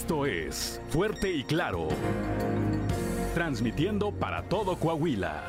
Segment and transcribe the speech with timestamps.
[0.00, 1.88] Esto es Fuerte y Claro.
[3.34, 5.44] Transmitiendo para todo Coahuila.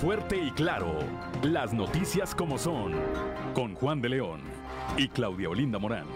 [0.00, 0.98] Fuerte y Claro.
[1.42, 2.94] Las noticias como son.
[3.52, 4.40] Con Juan de León
[4.96, 6.06] y Claudia Olinda Morán.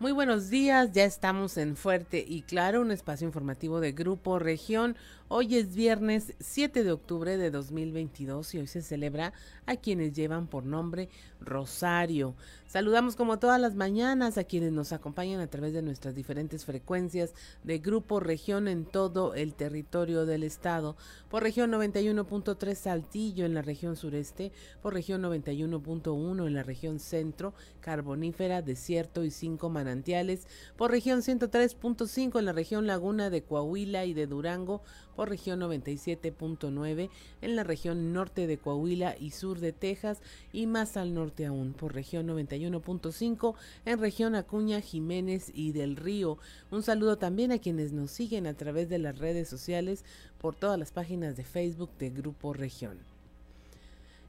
[0.00, 4.96] Muy buenos días, ya estamos en Fuerte y Claro, un espacio informativo de Grupo Región.
[5.36, 9.32] Hoy es viernes 7 de octubre de 2022 y hoy se celebra
[9.66, 11.08] a quienes llevan por nombre
[11.40, 12.36] Rosario.
[12.68, 17.34] Saludamos como todas las mañanas a quienes nos acompañan a través de nuestras diferentes frecuencias
[17.64, 20.96] de Grupo Región en todo el territorio del estado.
[21.28, 27.54] Por región 91.3 Saltillo en la región sureste, por región 91.1 en la región centro,
[27.80, 34.14] carbonífera, desierto y cinco manantiales, por región 103.5 en la región laguna de Coahuila y
[34.14, 34.82] de Durango,
[35.14, 37.10] por región 97.9
[37.42, 40.20] en la región norte de Coahuila y sur de Texas
[40.52, 46.38] y más al norte aún por región 91.5 en región Acuña, Jiménez y del Río.
[46.70, 50.04] Un saludo también a quienes nos siguen a través de las redes sociales
[50.38, 53.13] por todas las páginas de Facebook de Grupo Región.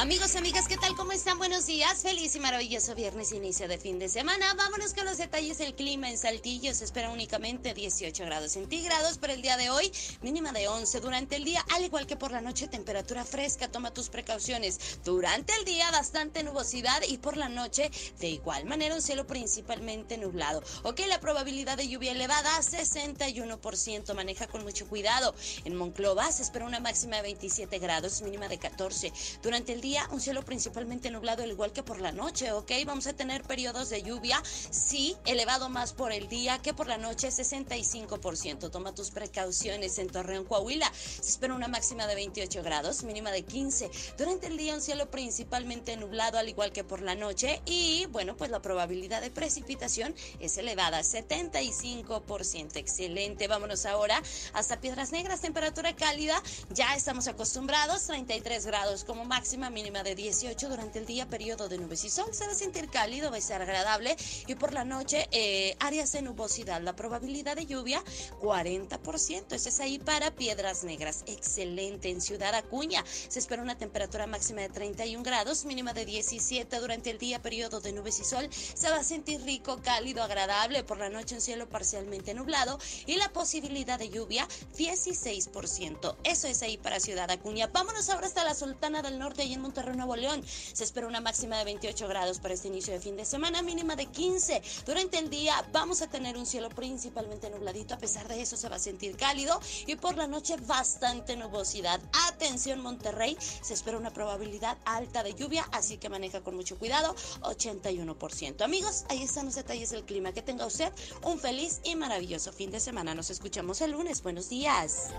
[0.00, 0.96] Amigos, amigas, ¿qué tal?
[0.96, 1.36] ¿Cómo están?
[1.36, 2.00] Buenos días.
[2.00, 4.54] Feliz y maravilloso viernes, inicio de fin de semana.
[4.54, 6.08] Vámonos con los detalles del clima.
[6.08, 10.68] En Saltillo se espera únicamente 18 grados centígrados para el día de hoy, mínima de
[10.68, 13.70] 11 durante el día, al igual que por la noche, temperatura fresca.
[13.70, 14.98] Toma tus precauciones.
[15.04, 17.90] Durante el día, bastante nubosidad y por la noche,
[18.20, 20.62] de igual manera, un cielo principalmente nublado.
[20.82, 24.14] Ok, la probabilidad de lluvia elevada, 61%.
[24.14, 25.34] Maneja con mucho cuidado.
[25.66, 29.12] En Monclova se espera una máxima de 27 grados, mínima de 14.
[29.42, 32.70] Durante el día, un cielo principalmente nublado, al igual que por la noche, ¿ok?
[32.86, 36.98] Vamos a tener periodos de lluvia, sí, elevado más por el día que por la
[36.98, 38.70] noche, 65%.
[38.70, 40.90] Toma tus precauciones en Torreón, Coahuila.
[40.94, 43.90] Se espera una máxima de 28 grados, mínima de 15.
[44.16, 47.60] Durante el día, un cielo principalmente nublado, al igual que por la noche.
[47.64, 52.76] Y bueno, pues la probabilidad de precipitación es elevada, 75%.
[52.76, 53.48] Excelente.
[53.48, 54.22] Vámonos ahora
[54.52, 56.42] hasta Piedras Negras, temperatura cálida.
[56.70, 62.04] Ya estamos acostumbrados, 33 grados como máxima de 18 durante el día, periodo de nubes
[62.04, 62.26] y sol.
[62.32, 64.14] Se va a sentir cálido, va a ser agradable
[64.46, 66.82] y por la noche eh, áreas de nubosidad.
[66.82, 68.04] La probabilidad de lluvia
[68.40, 69.52] 40%.
[69.52, 71.24] Ese es ahí para Piedras Negras.
[71.26, 72.10] Excelente.
[72.10, 77.10] En Ciudad Acuña se espera una temperatura máxima de 31 grados, mínima de 17 durante
[77.10, 78.48] el día, periodo de nubes y sol.
[78.52, 80.84] Se va a sentir rico, cálido, agradable.
[80.84, 86.16] Por la noche un cielo parcialmente nublado y la posibilidad de lluvia 16%.
[86.24, 87.68] Eso es ahí para Ciudad Acuña.
[87.68, 90.42] Vámonos ahora hasta la Sultana del Norte y en Monterrey, Nuevo León.
[90.72, 93.94] Se espera una máxima de 28 grados para este inicio de fin de semana, mínima
[93.94, 94.60] de 15.
[94.84, 98.68] Durante el día vamos a tener un cielo principalmente nubladito, a pesar de eso se
[98.68, 102.00] va a sentir cálido y por la noche bastante nubosidad.
[102.26, 107.14] Atención Monterrey, se espera una probabilidad alta de lluvia, así que maneja con mucho cuidado,
[107.42, 108.62] 81%.
[108.62, 110.32] Amigos, ahí están los detalles del clima.
[110.32, 110.92] Que tenga usted
[111.22, 113.14] un feliz y maravilloso fin de semana.
[113.14, 114.20] Nos escuchamos el lunes.
[114.20, 115.10] Buenos días.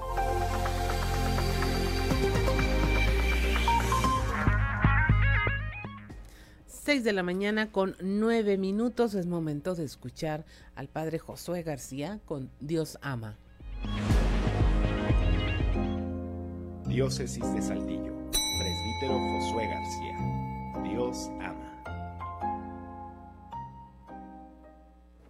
[6.83, 12.19] 6 de la mañana con 9 minutos es momento de escuchar al padre Josué García
[12.25, 13.37] con Dios ama.
[16.87, 20.89] Diócesis de Saltillo, presbítero Josué García.
[20.89, 21.83] Dios ama.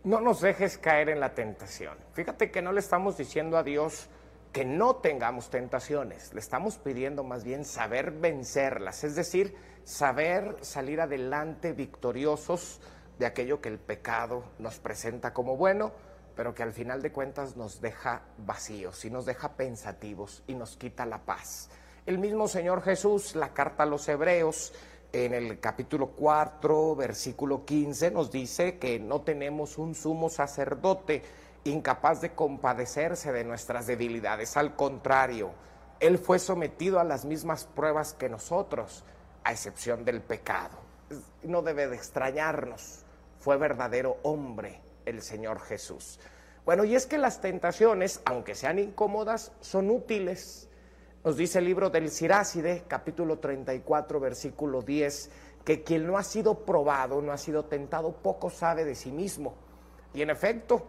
[0.06, 1.98] No nos dejes caer en la tentación.
[2.14, 4.08] Fíjate que no le estamos diciendo a Dios
[4.52, 11.00] que no tengamos tentaciones, le estamos pidiendo más bien saber vencerlas, es decir, saber salir
[11.00, 12.82] adelante victoriosos
[13.18, 15.94] de aquello que el pecado nos presenta como bueno,
[16.36, 20.76] pero que al final de cuentas nos deja vacíos y nos deja pensativos y nos
[20.76, 21.70] quita la paz.
[22.06, 24.74] El mismo Señor Jesús, la carta a los Hebreos,
[25.14, 31.22] en el capítulo 4, versículo 15, nos dice que no tenemos un sumo sacerdote
[31.64, 34.58] incapaz de compadecerse de nuestras debilidades.
[34.58, 35.52] Al contrario,
[36.00, 39.04] Él fue sometido a las mismas pruebas que nosotros,
[39.44, 40.78] a excepción del pecado.
[41.44, 43.06] No debe de extrañarnos,
[43.40, 46.20] fue verdadero hombre el Señor Jesús.
[46.66, 50.70] Bueno, y es que las tentaciones, aunque sean incómodas, son útiles.
[51.24, 55.32] Nos dice el libro del Siráside, capítulo 34, versículo 10,
[55.66, 59.56] que quien no ha sido probado, no ha sido tentado, poco sabe de sí mismo.
[60.14, 60.86] Y en efecto,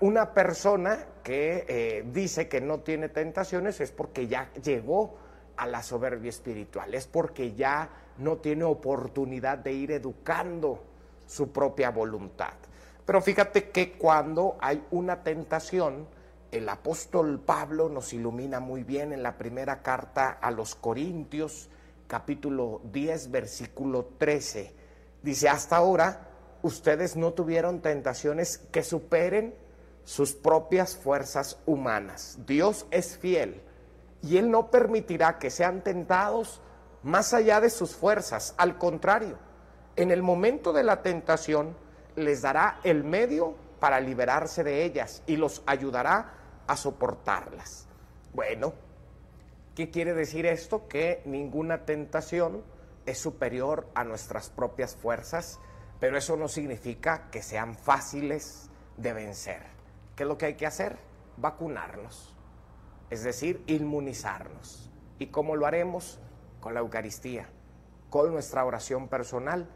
[0.00, 5.16] Una persona que eh, dice que no tiene tentaciones es porque ya llegó
[5.56, 7.88] a la soberbia espiritual, es porque ya
[8.18, 10.82] no tiene oportunidad de ir educando
[11.24, 12.54] su propia voluntad.
[13.06, 16.08] Pero fíjate que cuando hay una tentación,
[16.50, 21.68] el apóstol Pablo nos ilumina muy bien en la primera carta a los Corintios,
[22.08, 24.74] capítulo 10, versículo 13.
[25.22, 26.29] Dice, hasta ahora
[26.62, 29.54] ustedes no tuvieron tentaciones que superen
[30.04, 32.38] sus propias fuerzas humanas.
[32.46, 33.62] Dios es fiel
[34.22, 36.60] y Él no permitirá que sean tentados
[37.02, 38.54] más allá de sus fuerzas.
[38.56, 39.38] Al contrario,
[39.96, 41.76] en el momento de la tentación
[42.16, 46.34] les dará el medio para liberarse de ellas y los ayudará
[46.66, 47.86] a soportarlas.
[48.32, 48.74] Bueno,
[49.74, 50.86] ¿qué quiere decir esto?
[50.86, 52.62] Que ninguna tentación
[53.06, 55.58] es superior a nuestras propias fuerzas,
[56.00, 59.62] pero eso no significa que sean fáciles de vencer.
[60.16, 60.98] ¿Qué es lo que hay que hacer?
[61.36, 62.34] Vacunarnos,
[63.10, 64.90] es decir, inmunizarnos.
[65.18, 66.18] ¿Y cómo lo haremos?
[66.60, 67.48] Con la Eucaristía,
[68.08, 69.68] con nuestra oración personal,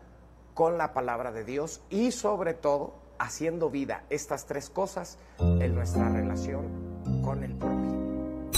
[0.55, 6.09] con la palabra de Dios y sobre todo haciendo vida estas tres cosas en nuestra
[6.09, 8.51] relación con el prójimo.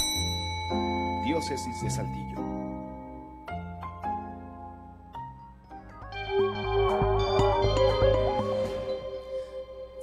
[1.24, 2.56] Diócesis de Saltillo.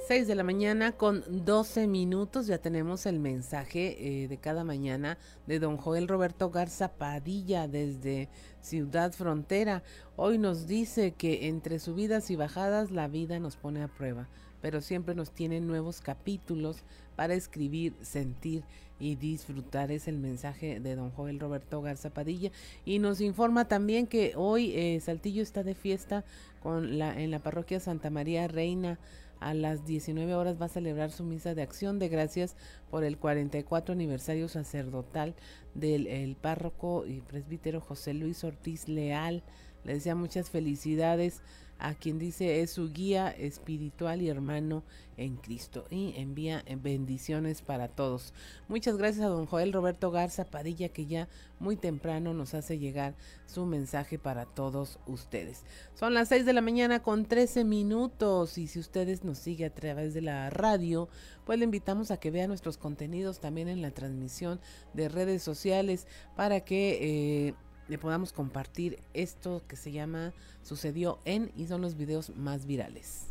[0.06, 5.16] Seis de la mañana con 12 minutos ya tenemos el mensaje eh, de cada mañana
[5.46, 8.28] de don Joel Roberto Garza Padilla desde
[8.60, 9.82] Ciudad Frontera.
[10.16, 14.28] Hoy nos dice que entre subidas y bajadas la vida nos pone a prueba
[14.64, 16.84] pero siempre nos tiene nuevos capítulos
[17.16, 18.64] para escribir, sentir
[18.98, 19.92] y disfrutar.
[19.92, 22.50] Es el mensaje de don Joel Roberto Garza Padilla.
[22.86, 26.24] Y nos informa también que hoy eh, Saltillo está de fiesta
[26.62, 28.98] con la, en la parroquia Santa María Reina.
[29.44, 32.56] A las 19 horas va a celebrar su misa de acción de gracias
[32.90, 35.34] por el 44 aniversario sacerdotal
[35.74, 39.42] del párroco y presbítero José Luis Ortiz Leal.
[39.84, 41.42] Le desea muchas felicidades
[41.78, 44.82] a quien dice es su guía espiritual y hermano
[45.16, 48.32] en Cristo y envía bendiciones para todos.
[48.68, 51.28] Muchas gracias a don Joel Roberto Garza Padilla que ya
[51.60, 53.14] muy temprano nos hace llegar
[53.46, 55.62] su mensaje para todos ustedes.
[55.94, 59.74] Son las 6 de la mañana con 13 minutos y si ustedes nos sigue a
[59.74, 61.08] través de la radio,
[61.44, 64.60] pues le invitamos a que vea nuestros contenidos también en la transmisión
[64.94, 66.06] de redes sociales
[66.36, 67.54] para que eh,
[67.88, 73.26] le podamos compartir esto que se llama Sucedió en y son los videos más virales.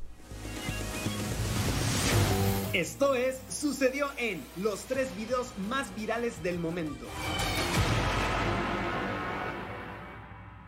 [2.74, 7.05] Esto es Sucedió en los tres videos más virales del momento.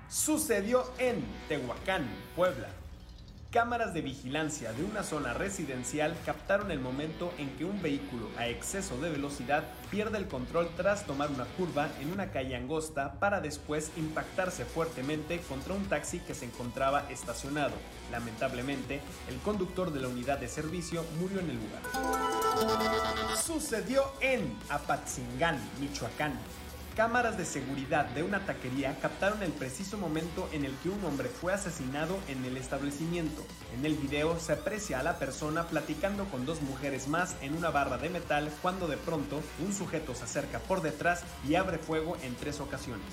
[0.07, 2.84] Sucedió en Tehuacán, Puebla.
[3.55, 8.49] Cámaras de vigilancia de una zona residencial captaron el momento en que un vehículo a
[8.49, 13.39] exceso de velocidad pierde el control tras tomar una curva en una calle angosta para
[13.39, 17.75] después impactarse fuertemente contra un taxi que se encontraba estacionado.
[18.11, 21.81] Lamentablemente, el conductor de la unidad de servicio murió en el lugar.
[23.41, 26.33] Sucedió en Apatzingán, Michoacán.
[26.95, 31.27] Cámaras de seguridad de una taquería captaron el preciso momento en el que un hombre
[31.27, 33.45] fue asesinado en el establecimiento.
[33.77, 37.69] En el video se aprecia a la persona platicando con dos mujeres más en una
[37.69, 42.15] barra de metal cuando de pronto un sujeto se acerca por detrás y abre fuego
[42.23, 43.05] en tres ocasiones.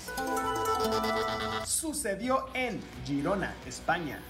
[1.65, 4.21] Sucedió en Girona, España.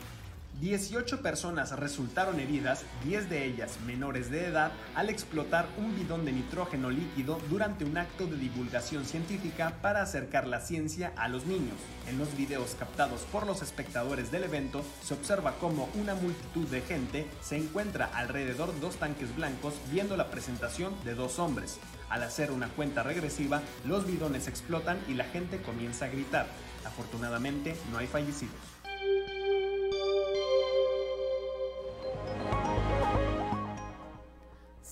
[0.62, 6.32] 18 personas resultaron heridas, 10 de ellas menores de edad, al explotar un bidón de
[6.32, 11.76] nitrógeno líquido durante un acto de divulgación científica para acercar la ciencia a los niños.
[12.08, 16.82] En los videos captados por los espectadores del evento, se observa cómo una multitud de
[16.82, 21.80] gente se encuentra alrededor de dos tanques blancos viendo la presentación de dos hombres.
[22.10, 26.48] Al hacer una cuenta regresiva, los bidones explotan y la gente comienza a gritar.
[26.86, 28.73] Afortunadamente, no hay fallecidos.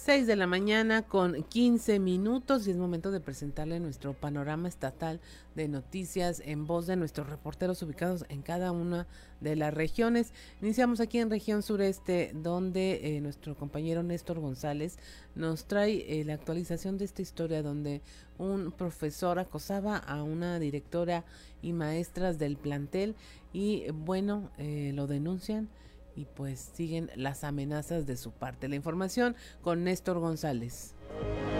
[0.03, 5.19] 6 de la mañana con 15 minutos y es momento de presentarle nuestro panorama estatal
[5.53, 9.05] de noticias en voz de nuestros reporteros ubicados en cada una
[9.41, 10.33] de las regiones.
[10.59, 14.97] Iniciamos aquí en región sureste donde eh, nuestro compañero Néstor González
[15.35, 18.01] nos trae eh, la actualización de esta historia donde
[18.39, 21.25] un profesor acosaba a una directora
[21.61, 23.13] y maestras del plantel
[23.53, 25.69] y bueno, eh, lo denuncian
[26.15, 28.67] y pues siguen las amenazas de su parte.
[28.67, 30.93] La información con Néstor González.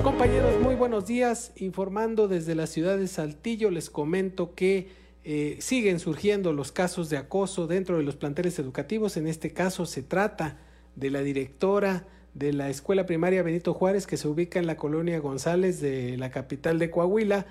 [0.04, 1.52] Compañeros, muy buenos días.
[1.58, 4.90] Informando desde la ciudad de Saltillo, les comento que
[5.24, 9.18] eh, siguen surgiendo los casos de acoso dentro de los planteles educativos.
[9.18, 10.58] En este caso se trata
[10.96, 15.20] de la directora de la escuela primaria Benito Juárez que se ubica en la colonia
[15.20, 17.46] González de la capital de Coahuila,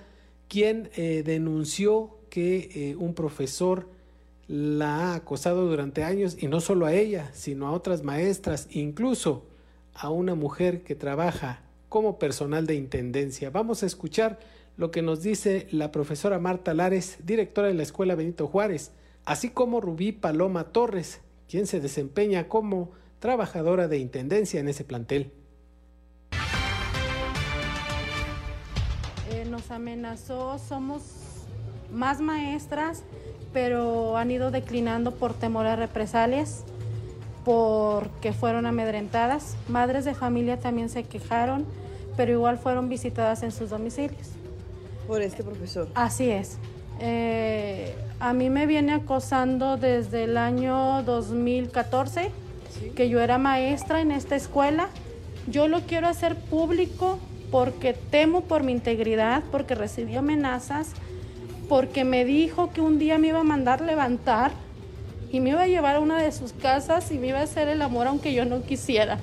[0.49, 3.89] quien eh, denunció que eh, un profesor
[4.51, 9.47] la ha acosado durante años y no solo a ella, sino a otras maestras, incluso
[9.95, 13.51] a una mujer que trabaja como personal de intendencia.
[13.51, 14.41] Vamos a escuchar
[14.77, 18.91] lo que nos dice la profesora Marta Lares, directora de la Escuela Benito Juárez,
[19.25, 22.91] así como Rubí Paloma Torres, quien se desempeña como
[23.21, 25.31] trabajadora de intendencia en ese plantel.
[29.31, 31.03] Eh, nos amenazó, somos
[31.93, 33.05] más maestras
[33.53, 36.65] pero han ido declinando por temor a represalias,
[37.45, 39.57] porque fueron amedrentadas.
[39.69, 41.65] Madres de familia también se quejaron,
[42.17, 44.29] pero igual fueron visitadas en sus domicilios.
[45.07, 45.89] Por este profesor.
[45.95, 46.59] Así es.
[47.01, 52.31] Eh, a mí me viene acosando desde el año 2014,
[52.95, 54.89] que yo era maestra en esta escuela.
[55.49, 57.19] Yo lo quiero hacer público
[57.51, 60.93] porque temo por mi integridad, porque recibí amenazas
[61.71, 64.51] porque me dijo que un día me iba a mandar levantar
[65.31, 67.69] y me iba a llevar a una de sus casas y me iba a hacer
[67.69, 69.21] el amor aunque yo no quisiera.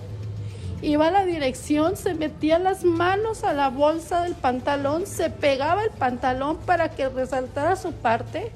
[0.81, 5.83] Iba a la dirección, se metía las manos a la bolsa del pantalón, se pegaba
[5.83, 8.53] el pantalón para que resaltara su parte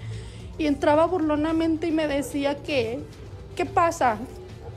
[0.57, 3.01] y entraba burlonamente y me decía que,
[3.57, 4.19] ¿qué pasa?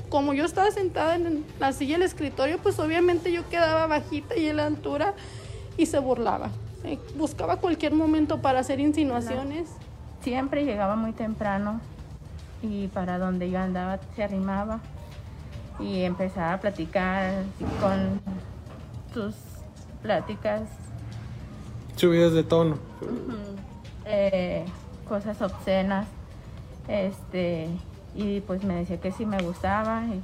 [0.08, 4.48] Como yo estaba sentada en la silla del escritorio, pues obviamente yo quedaba bajita y
[4.48, 5.14] en la altura
[5.76, 6.50] y se burlaba.
[6.84, 9.70] Eh, buscaba cualquier momento para hacer insinuaciones.
[10.22, 11.80] Siempre llegaba muy temprano
[12.62, 14.80] y para donde yo andaba se arrimaba
[15.80, 17.44] y empezaba a platicar
[17.80, 18.20] con
[19.12, 19.34] sus
[20.02, 20.62] pláticas.
[21.96, 22.76] Subidas de tono.
[24.04, 24.64] Eh,
[25.08, 26.06] cosas obscenas.
[26.86, 27.68] Este,
[28.14, 30.02] y pues me decía que sí me gustaba.
[30.04, 30.22] Y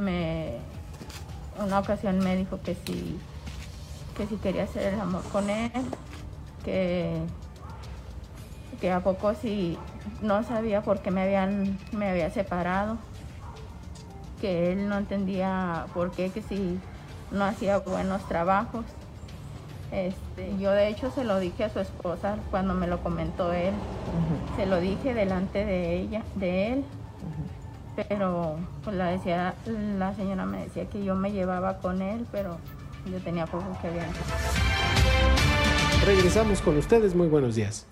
[0.00, 0.56] me,
[1.64, 3.18] una ocasión me dijo que sí
[4.16, 5.70] que si quería hacer el amor con él,
[6.64, 7.20] que,
[8.80, 9.78] que a poco si
[10.22, 12.98] no sabía por qué me habían me había separado,
[14.40, 16.78] que él no entendía por qué, que si
[17.30, 18.84] no hacía buenos trabajos.
[19.92, 23.74] Este, yo de hecho se lo dije a su esposa cuando me lo comentó él.
[24.56, 26.84] Se lo dije delante de ella, de él.
[28.08, 29.54] Pero pues la decía,
[29.98, 32.58] la señora me decía que yo me llevaba con él, pero
[33.06, 34.06] yo tenía poco que ver.
[36.04, 37.14] Regresamos con ustedes.
[37.14, 37.86] Muy buenos días.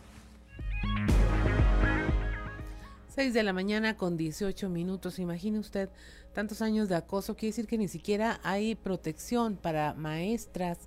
[3.14, 5.18] 6 de la mañana con 18 minutos.
[5.18, 5.88] Imagine usted
[6.32, 7.34] tantos años de acoso.
[7.34, 10.78] Quiere decir que ni siquiera hay protección para maestras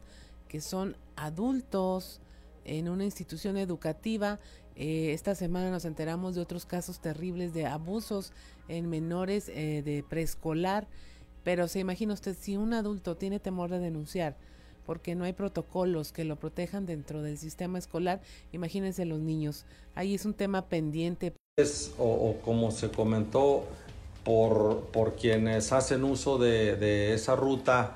[0.48, 2.22] que son adultos
[2.64, 4.40] en una institución educativa.
[4.76, 8.32] Eh, esta semana nos enteramos de otros casos terribles de abusos
[8.68, 10.88] en menores eh, de preescolar
[11.44, 14.36] pero se imagina usted si un adulto tiene temor de denunciar
[14.86, 18.20] porque no hay protocolos que lo protejan dentro del sistema escolar,
[18.52, 19.66] imagínense los niños.
[19.96, 21.34] Ahí es un tema pendiente.
[21.98, 23.66] O, como se comentó,
[24.24, 27.96] por, por quienes hacen uso de, de esa ruta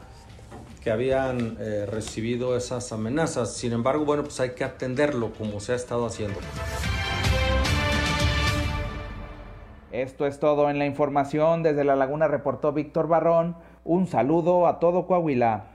[0.84, 3.54] que habían eh, recibido esas amenazas.
[3.54, 6.40] Sin embargo, bueno, pues hay que atenderlo como se ha estado haciendo.
[10.02, 11.64] Esto es todo en la información.
[11.64, 13.56] Desde La Laguna reportó Víctor Barrón.
[13.86, 15.68] Un saludo a todo Coahuila.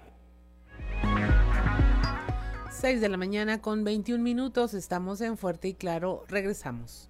[2.71, 4.75] 6 de la mañana con 21 minutos.
[4.75, 6.25] Estamos en Fuerte y Claro.
[6.29, 7.09] Regresamos.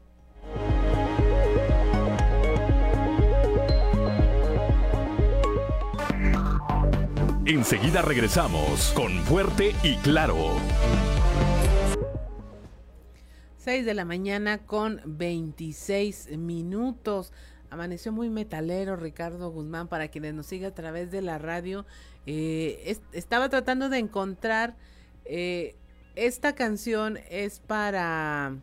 [7.44, 10.36] Enseguida regresamos con Fuerte y Claro.
[13.60, 17.30] 6 de la mañana con 26 minutos.
[17.68, 21.84] Amaneció muy metalero Ricardo Guzmán para quienes nos sigue a través de la radio.
[22.24, 24.76] Eh, estaba tratando de encontrar
[25.32, 25.76] Eh,
[26.16, 28.56] esta canción es para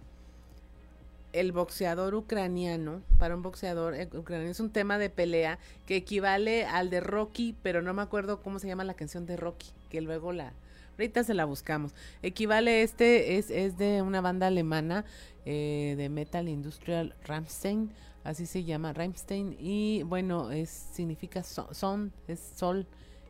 [1.32, 6.66] el boxeador ucraniano, para un boxeador eh, ucraniano, es un tema de pelea que equivale
[6.66, 10.02] al de Rocky, pero no me acuerdo cómo se llama la canción de Rocky, que
[10.02, 10.52] luego la,
[10.98, 11.94] ahorita se la buscamos.
[12.22, 15.06] Equivale este, es, es de una banda alemana
[15.46, 17.92] eh, de metal industrial Ramstein,
[18.24, 22.88] así se llama Ramstein, y bueno, es, significa son, es sol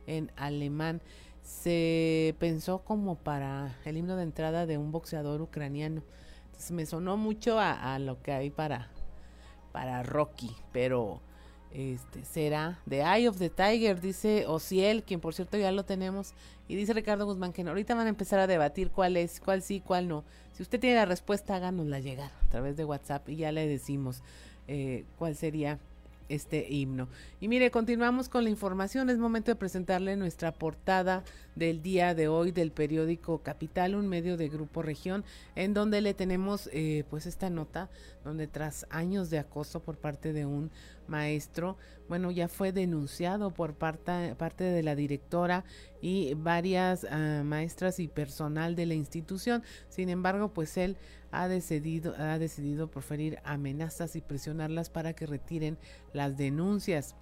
[0.07, 1.01] en alemán
[1.47, 6.03] se pensó como para el himno de entrada de un boxeador ucraniano.
[6.47, 8.89] Entonces me sonó mucho a, lo que hay para,
[9.71, 11.21] para Rocky, pero
[11.71, 16.33] este será The Eye of the Tiger, dice Ociel, quien por cierto ya lo tenemos,
[16.67, 19.81] y dice Ricardo Guzmán que ahorita van a empezar a debatir cuál es, cuál sí,
[19.81, 20.23] cuál no.
[20.53, 24.21] Si usted tiene la respuesta, háganosla llegar a través de WhatsApp y ya le decimos
[24.67, 25.79] eh, cuál sería
[26.29, 27.07] este himno.
[27.39, 29.09] Y mire, continuamos con la información.
[29.09, 31.23] Es momento de presentarle nuestra portada
[31.57, 36.13] del día de hoy del periódico Capital, un medio de Grupo Región, en donde le
[36.13, 37.89] tenemos eh, pues esta nota,
[38.23, 40.69] donde tras años de acoso por parte de un
[41.07, 45.63] maestro, bueno, ya fue denunciado por parte, parte de la directora
[46.01, 49.63] y varias ah, maestras y personal de la institución.
[49.89, 50.95] Sin embargo, pues él
[51.31, 55.77] ha decidido, ha decidido proferir amenazas y presionarlas para que retiren
[56.13, 57.15] las denuncias.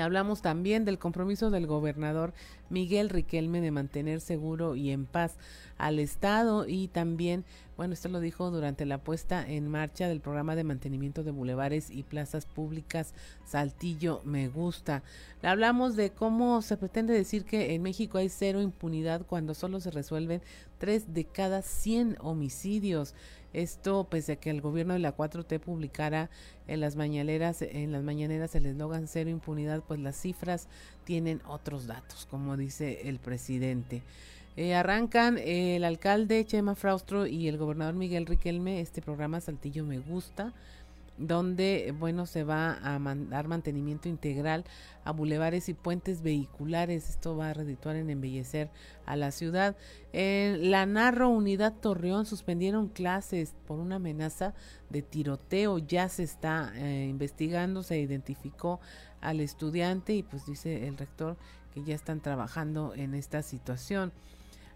[0.00, 2.32] Hablamos también del compromiso del gobernador
[2.70, 5.36] Miguel Riquelme de mantener seguro y en paz
[5.76, 7.44] al Estado y también,
[7.76, 11.90] bueno, esto lo dijo durante la puesta en marcha del programa de mantenimiento de bulevares
[11.90, 15.02] y plazas públicas Saltillo Me Gusta.
[15.42, 19.90] Hablamos de cómo se pretende decir que en México hay cero impunidad cuando solo se
[19.90, 20.42] resuelven
[20.78, 23.14] tres de cada 100 homicidios.
[23.52, 26.30] Esto pese a que el gobierno de la 4T publicara
[26.66, 30.68] en las mañaneras, en las mañaneras el eslogan cero impunidad, pues las cifras
[31.04, 34.02] tienen otros datos, como dice el presidente.
[34.56, 39.98] Eh, arrancan el alcalde Chema Fraustro y el gobernador Miguel Riquelme este programa Saltillo Me
[39.98, 40.52] Gusta
[41.18, 44.64] donde bueno se va a dar mantenimiento integral
[45.04, 47.10] a bulevares y puentes vehiculares.
[47.10, 48.70] Esto va a redituar en embellecer
[49.06, 49.76] a la ciudad.
[50.12, 54.54] En la Narro Unidad Torreón suspendieron clases por una amenaza
[54.90, 55.78] de tiroteo.
[55.78, 58.80] Ya se está eh, investigando, se identificó
[59.20, 61.36] al estudiante y pues dice el rector
[61.72, 64.12] que ya están trabajando en esta situación.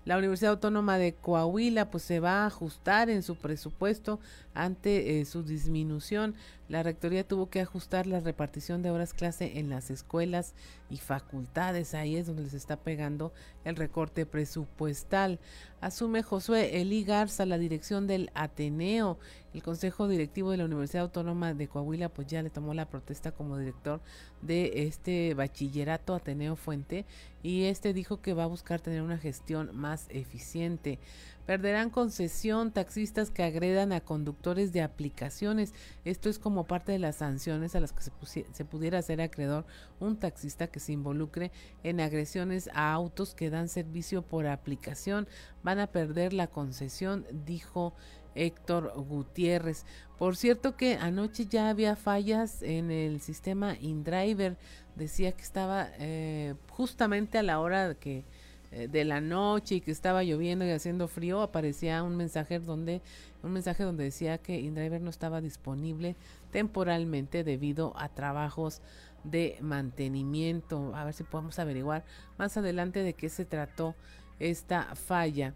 [0.06, 4.20] La Universidad Autónoma de Coahuila pues se va a ajustar en su presupuesto
[4.54, 6.36] ante eh, su disminución.
[6.68, 10.54] La rectoría tuvo que ajustar la repartición de horas clase en las escuelas
[10.90, 11.92] y facultades.
[11.92, 13.32] Ahí es donde les está pegando
[13.64, 15.40] el recorte presupuestal.
[15.80, 19.18] Asume Josué Eli Garza la dirección del Ateneo.
[19.56, 23.32] El Consejo Directivo de la Universidad Autónoma de Coahuila pues ya le tomó la protesta
[23.32, 24.02] como director
[24.42, 27.06] de este bachillerato Ateneo Fuente
[27.42, 30.98] y este dijo que va a buscar tener una gestión más eficiente.
[31.46, 35.72] Perderán concesión taxistas que agredan a conductores de aplicaciones.
[36.04, 39.64] Esto es como parte de las sanciones a las que se, se, pudiera hacer acreedor
[40.00, 41.50] un taxista que se involucre
[41.82, 45.26] en agresiones a autos que dan servicio por aplicación.
[45.62, 47.94] Van a perder la concesión, dijo
[48.36, 49.84] Héctor Gutiérrez.
[50.18, 54.56] Por cierto que anoche ya había fallas en el sistema InDriver.
[54.94, 58.24] Decía que estaba eh, justamente a la hora que,
[58.72, 61.42] eh, de la noche y que estaba lloviendo y haciendo frío.
[61.42, 63.02] Aparecía un mensaje donde,
[63.42, 66.16] un mensaje donde decía que InDriver no estaba disponible
[66.50, 68.80] temporalmente debido a trabajos
[69.24, 70.94] de mantenimiento.
[70.94, 72.04] A ver si podemos averiguar
[72.38, 73.94] más adelante de qué se trató
[74.38, 75.54] esta falla.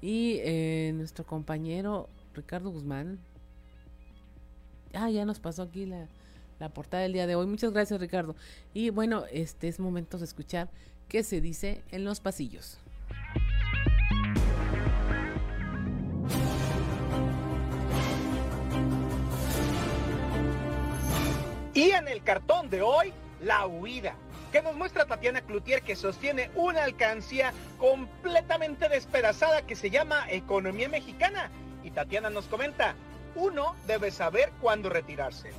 [0.00, 3.18] Y eh, nuestro compañero Ricardo Guzmán.
[4.94, 6.06] Ah, ya nos pasó aquí la,
[6.58, 7.46] la portada del día de hoy.
[7.46, 8.34] Muchas gracias, Ricardo.
[8.74, 10.68] Y bueno, este es momento de escuchar
[11.08, 12.78] qué se dice en los pasillos.
[21.74, 24.16] Y en el cartón de hoy, la huida
[24.50, 30.88] que nos muestra Tatiana Cloutier que sostiene una alcancía completamente despedazada que se llama Economía
[30.88, 31.50] Mexicana
[31.88, 32.94] y Tatiana nos comenta,
[33.34, 35.52] uno debe saber cuándo retirarse.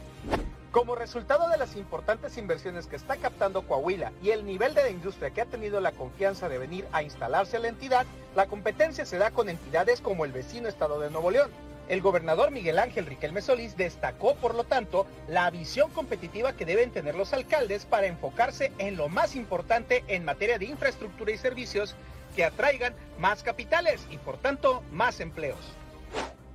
[0.71, 4.91] Como resultado de las importantes inversiones que está captando Coahuila y el nivel de la
[4.91, 9.07] industria que ha tenido la confianza de venir a instalarse a la entidad, la competencia
[9.07, 11.49] se da con entidades como el vecino estado de Nuevo León.
[11.87, 16.91] El gobernador Miguel Ángel Riquelme Solís destacó, por lo tanto, la visión competitiva que deben
[16.91, 21.95] tener los alcaldes para enfocarse en lo más importante en materia de infraestructura y servicios
[22.35, 25.57] que atraigan más capitales y, por tanto, más empleos.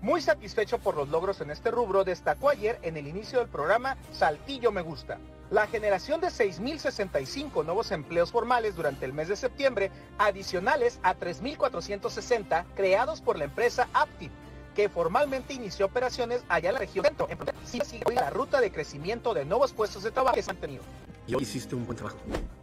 [0.04, 3.96] Muy satisfecho por los logros en este rubro, destacó ayer en el inicio del programa
[4.12, 5.18] Saltillo Me Gusta.
[5.50, 12.66] La generación de 6.065 nuevos empleos formales durante el mes de septiembre, adicionales a 3.460
[12.76, 14.30] creados por la empresa Aptiv,
[14.74, 17.26] que formalmente inició operaciones allá en la región centro.
[17.30, 17.38] En
[17.86, 20.82] sigue la ruta de crecimiento de nuevos puestos de trabajo que se han tenido.
[21.26, 22.18] Y hoy hiciste un buen trabajo.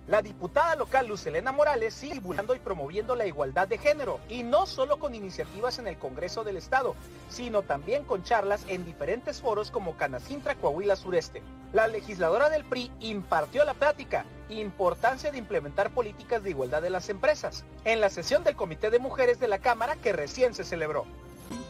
[0.07, 4.43] La diputada local Luz Elena Morales sigue divulgando y promoviendo la igualdad de género, y
[4.43, 6.95] no solo con iniciativas en el Congreso del Estado,
[7.29, 11.41] sino también con charlas en diferentes foros como Canacintra, Coahuila Sureste.
[11.73, 17.09] La legisladora del PRI impartió la plática, importancia de implementar políticas de igualdad de las
[17.09, 21.05] empresas, en la sesión del Comité de Mujeres de la Cámara que recién se celebró.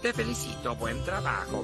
[0.02, 1.64] Te felicito, buen trabajo.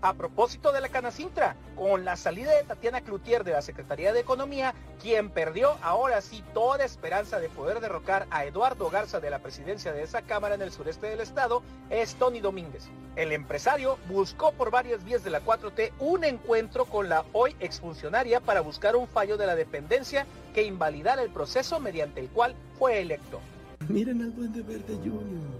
[0.00, 4.20] A propósito de la Canacintra, con la salida de Tatiana Cloutier de la Secretaría de
[4.20, 9.40] Economía, quien perdió ahora sí toda esperanza de poder derrocar a Eduardo Garza de la
[9.40, 12.88] presidencia de esa Cámara en el sureste del estado, es Tony Domínguez.
[13.16, 18.38] El empresario buscó por varias vías de la 4T un encuentro con la hoy exfuncionaria
[18.38, 23.00] para buscar un fallo de la dependencia que invalidara el proceso mediante el cual fue
[23.00, 23.40] electo.
[23.88, 25.58] Miren al Duende Verde Junior.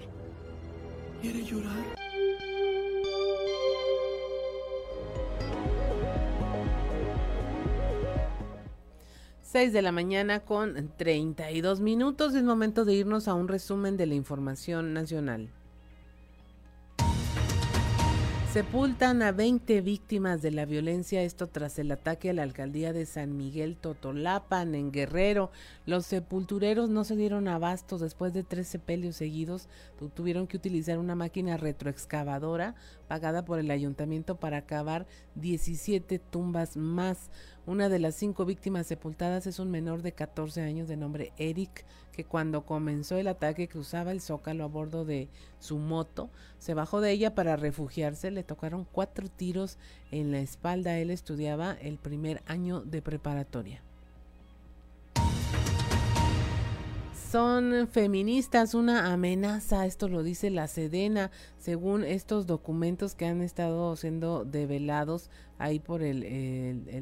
[1.21, 2.08] ¿Quiere llorar?
[9.51, 12.35] 6 de la mañana con 32 minutos.
[12.35, 15.49] Es momento de irnos a un resumen de la información nacional.
[18.53, 23.07] Sepultan a 20 víctimas de la violencia, esto tras el ataque a la alcaldía de
[23.07, 25.51] San Miguel Totolapan en Guerrero.
[25.87, 29.69] Los sepultureros no se dieron abasto después de tres sepelios seguidos.
[30.15, 32.75] Tuvieron que utilizar una máquina retroexcavadora
[33.09, 37.31] pagada por el ayuntamiento para cavar 17 tumbas más.
[37.67, 41.85] Una de las cinco víctimas sepultadas es un menor de 14 años de nombre Eric,
[42.13, 46.31] que cuando comenzó el ataque cruzaba el zócalo a bordo de su moto.
[46.59, 49.79] Se bajó de ella para refugiarse, le tocaron cuatro tiros
[50.11, 50.99] en la espalda.
[50.99, 53.83] Él estudiaba el primer año de preparatoria.
[57.31, 63.95] Son feministas una amenaza, esto lo dice la Sedena, según estos documentos que han estado
[63.97, 66.23] siendo develados ahí por el,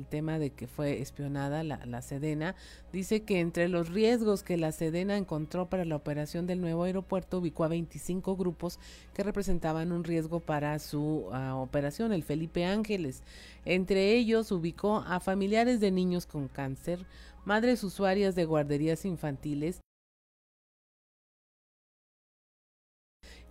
[0.09, 2.57] tema de que fue espionada la, la, Sedena,
[2.93, 7.39] dice que entre los riesgos que la Sedena encontró para la operación del nuevo aeropuerto
[7.39, 8.81] ubicó a 25 grupos
[9.15, 13.23] que representaban un riesgo para su uh, operación, el Felipe Ángeles.
[13.65, 17.07] Entre ellos ubicó a familiares de niños con cáncer,
[17.45, 19.81] madres usuarias de guarderías infantiles,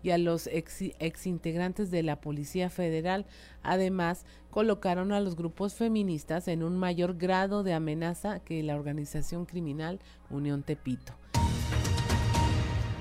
[0.05, 3.25] y a los ex, integrantes de la Policía Federal.
[3.63, 9.47] Además, colocaron a los grupos feministas en un mayor grado de amenaza que la organización
[9.47, 11.13] criminal Unión Tepito.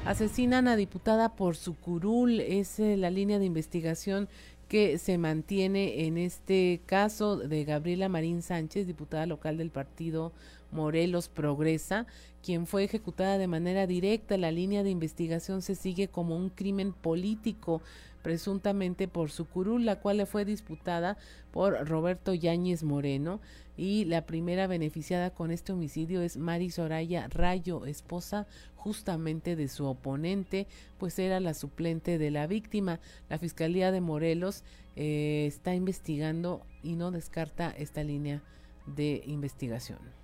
[0.06, 4.28] Asesinan a diputada por su curul, es eh, la línea de investigación
[4.68, 10.32] que se mantiene en este caso de Gabriela Marín Sánchez, diputada local del partido
[10.74, 12.06] Morelos Progresa,
[12.42, 14.36] quien fue ejecutada de manera directa.
[14.36, 17.80] La línea de investigación se sigue como un crimen político,
[18.22, 21.16] presuntamente por su curul, la cual le fue disputada
[21.52, 23.40] por Roberto Yáñez Moreno.
[23.76, 29.86] Y la primera beneficiada con este homicidio es Mari Soraya Rayo, esposa justamente de su
[29.86, 30.66] oponente,
[30.98, 33.00] pues era la suplente de la víctima.
[33.28, 34.64] La Fiscalía de Morelos
[34.96, 38.42] eh, está investigando y no descarta esta línea
[38.86, 40.23] de investigación.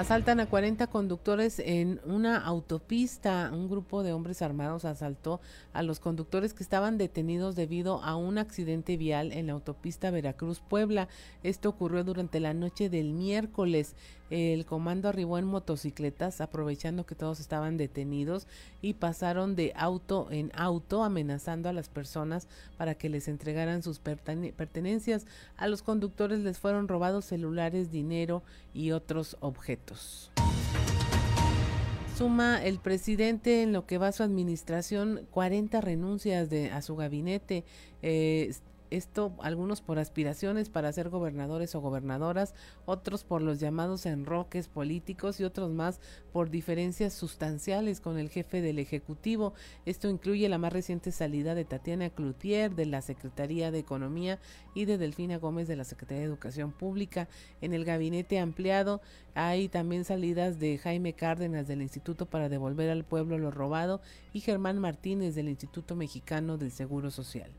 [0.00, 3.50] Asaltan a 40 conductores en una autopista.
[3.52, 5.42] Un grupo de hombres armados asaltó
[5.74, 11.08] a los conductores que estaban detenidos debido a un accidente vial en la autopista Veracruz-Puebla.
[11.42, 13.94] Esto ocurrió durante la noche del miércoles.
[14.30, 18.46] El comando arribó en motocicletas aprovechando que todos estaban detenidos
[18.80, 23.98] y pasaron de auto en auto amenazando a las personas para que les entregaran sus
[23.98, 25.26] pertenencias.
[25.56, 30.30] A los conductores les fueron robados celulares, dinero y otros objetos.
[32.16, 37.64] Suma el presidente en lo que va a su administración 40 renuncias a su gabinete.
[38.02, 38.52] Eh,
[38.90, 45.40] esto algunos por aspiraciones para ser gobernadores o gobernadoras, otros por los llamados enroques políticos
[45.40, 46.00] y otros más
[46.32, 49.54] por diferencias sustanciales con el jefe del Ejecutivo.
[49.86, 54.38] Esto incluye la más reciente salida de Tatiana Cloutier de la Secretaría de Economía
[54.74, 57.28] y de Delfina Gómez de la Secretaría de Educación Pública.
[57.60, 59.00] En el gabinete ampliado
[59.34, 64.00] hay también salidas de Jaime Cárdenas del Instituto para devolver al pueblo lo robado
[64.32, 67.50] y Germán Martínez del Instituto Mexicano del Seguro Social.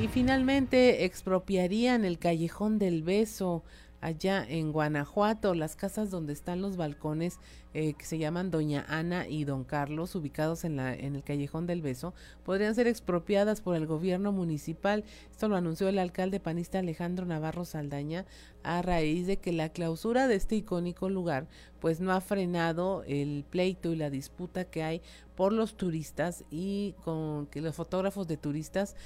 [0.00, 3.62] Y finalmente expropiarían el callejón del beso
[4.00, 7.38] allá en Guanajuato, las casas donde están los balcones
[7.72, 11.66] eh, que se llaman Doña Ana y Don Carlos, ubicados en, la, en el Callejón
[11.66, 15.04] del Beso, podrían ser expropiadas por el gobierno municipal.
[15.30, 18.24] Esto lo anunció el alcalde panista Alejandro Navarro Saldaña
[18.62, 21.46] a raíz de que la clausura de este icónico lugar
[21.78, 25.02] pues no ha frenado el pleito y la disputa que hay
[25.36, 28.96] por los turistas y con que los fotógrafos de turistas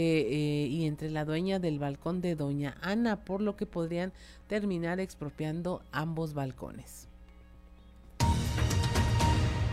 [0.00, 4.12] eh, y entre la dueña del balcón de Doña Ana, por lo que podrían
[4.46, 7.08] terminar expropiando ambos balcones.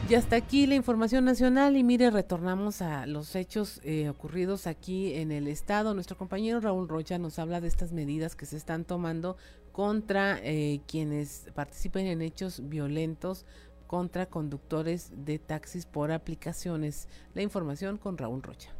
[0.10, 5.14] Y hasta aquí la información nacional y mire, retornamos a los hechos eh, ocurridos aquí
[5.14, 5.94] en el estado.
[5.94, 9.38] Nuestro compañero Raúl Rocha nos habla de estas medidas que se están tomando
[9.72, 13.46] contra eh, quienes participen en hechos violentos
[13.86, 17.08] contra conductores de taxis por aplicaciones.
[17.36, 18.79] La información con Raúl Rocha.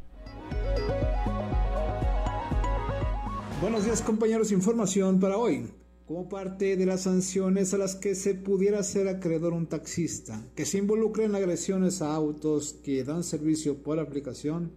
[3.60, 5.66] Buenos días compañeros, información para hoy
[6.06, 10.64] como parte de las sanciones a las que se pudiera ser acreedor un taxista que
[10.64, 14.72] se involucre en agresiones a autos que dan servicio por aplicación,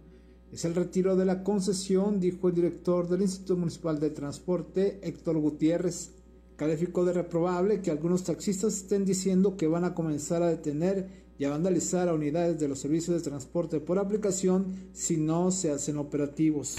[0.54, 5.38] es el retiro de la concesión, dijo el director del Instituto Municipal de Transporte, Héctor
[5.38, 6.12] Gutiérrez.
[6.54, 11.44] Calificó de reprobable que algunos taxistas estén diciendo que van a comenzar a detener y
[11.44, 15.96] a vandalizar a unidades de los servicios de transporte por aplicación si no se hacen
[15.96, 16.76] operativos.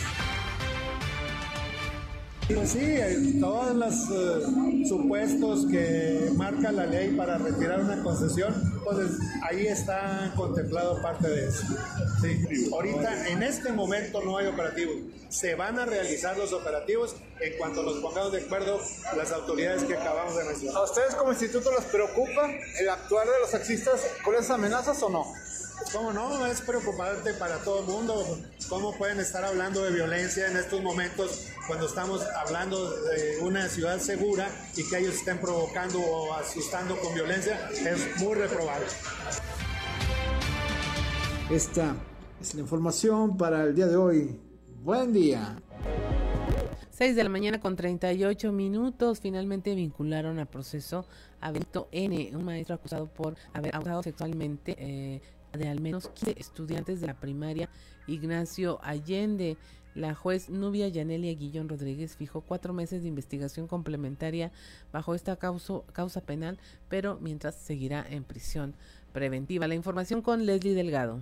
[2.54, 8.54] Pues sí, eh, todos los eh, supuestos que marca la ley para retirar una concesión,
[8.84, 8.98] pues
[9.42, 11.64] ahí está contemplado parte de eso.
[12.72, 14.96] Ahorita, en este momento no hay operativos.
[15.30, 18.80] Se van a realizar los operativos en cuanto nos pongamos de acuerdo
[19.18, 20.78] las autoridades que acabamos de mencionar.
[20.78, 25.10] ¿A ustedes como instituto les preocupa el actuar de los taxistas con esas amenazas o
[25.10, 25.26] no?
[25.92, 26.46] ¿Cómo no?
[26.46, 28.24] Es preocupante para todo el mundo.
[28.70, 34.00] ¿Cómo pueden estar hablando de violencia en estos momentos cuando estamos hablando de una ciudad
[34.00, 37.70] segura y que ellos estén provocando o asustando con violencia?
[37.72, 38.86] Es muy reprobable.
[41.50, 41.96] Esta
[42.42, 44.40] es la información para el día de hoy.
[44.84, 45.58] Buen día.
[46.92, 49.20] 6 de la mañana con 38 minutos.
[49.20, 51.06] Finalmente vincularon a proceso
[51.42, 55.22] a Benito N., un maestro acusado por haber abusado sexualmente eh,
[55.58, 57.70] de al menos 15 estudiantes de la primaria
[58.08, 59.58] Ignacio Allende.
[59.96, 64.52] La juez Nubia Yanelia Guillón Rodríguez fijó cuatro meses de investigación complementaria
[64.92, 68.76] bajo esta causa, penal, pero mientras seguirá en prisión
[69.14, 69.68] preventiva.
[69.68, 71.22] La información con Leslie Delgado.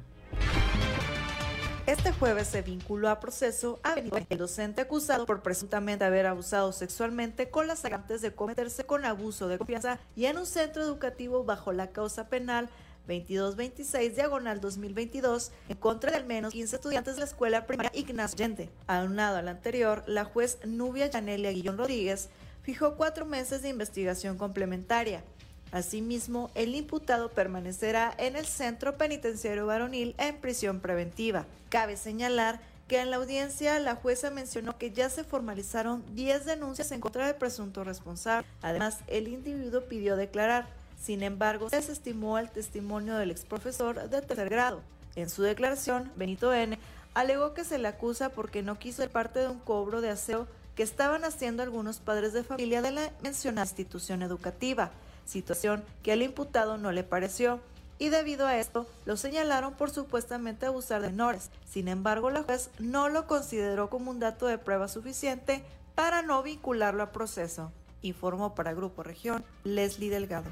[1.86, 7.50] Este jueves se vinculó a proceso a el docente acusado por presuntamente haber abusado sexualmente
[7.50, 11.74] con las agravantes de cometerse con abuso de confianza y en un centro educativo bajo
[11.74, 12.69] la causa penal
[13.08, 18.36] 2226 diagonal 2022 en contra de al menos 15 estudiantes de la escuela primaria Ignacio
[18.36, 18.70] Allende.
[18.88, 22.30] Aunado al anterior, la juez Nubia Yanelia Guillón Rodríguez
[22.63, 25.24] fijó cuatro meses de investigación complementaria.
[25.72, 31.46] Asimismo, el imputado permanecerá en el centro penitenciario varonil en prisión preventiva.
[31.70, 36.92] Cabe señalar que en la audiencia la jueza mencionó que ya se formalizaron 10 denuncias
[36.92, 38.48] en contra del presunto responsable.
[38.62, 40.68] Además, el individuo pidió declarar.
[41.04, 44.82] Sin embargo, se desestimó el testimonio del exprofesor de tercer grado.
[45.18, 46.80] En su declaración, Benito N.
[47.13, 50.48] alegó que se le acusa porque no quiso ser parte de un cobro de aseo
[50.76, 54.92] que estaban haciendo algunos padres de familia de la mencionada institución educativa,
[55.26, 57.60] situación que al imputado no le pareció
[58.00, 61.50] y debido a esto lo señalaron por supuestamente abusar de menores.
[61.70, 65.63] Sin embargo, la juez no lo consideró como un dato de prueba suficiente
[65.96, 67.74] para no vincularlo a proceso.
[68.04, 70.50] Informó para Grupo Región Leslie Delgado.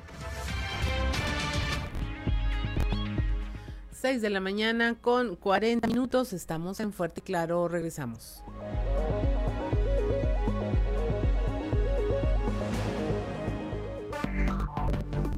[3.91, 6.33] 6 de la mañana con 40 minutos.
[6.33, 7.67] Estamos en Fuerte y Claro.
[7.67, 8.41] Regresamos.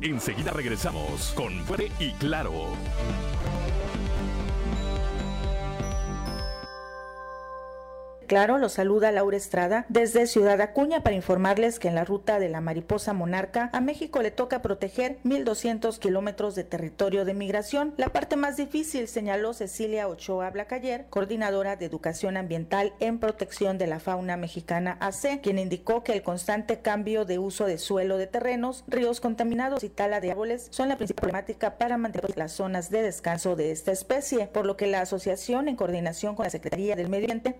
[0.01, 2.51] Enseguida regresamos con Fuerte y Claro.
[8.27, 12.49] Claro, los saluda Laura Estrada desde Ciudad Acuña para informarles que en la ruta de
[12.49, 17.93] la mariposa monarca a México le toca proteger 1.200 kilómetros de territorio de migración.
[17.97, 23.87] La parte más difícil, señaló Cecilia Ochoa Blacayer, coordinadora de Educación Ambiental en Protección de
[23.87, 28.27] la Fauna Mexicana AC, quien indicó que el constante cambio de uso de suelo de
[28.27, 32.89] terrenos, ríos contaminados y tala de árboles son la principal problemática para mantener las zonas
[32.89, 36.95] de descanso de esta especie, por lo que la asociación, en coordinación con la Secretaría
[36.95, 37.55] del Medio Ambiente,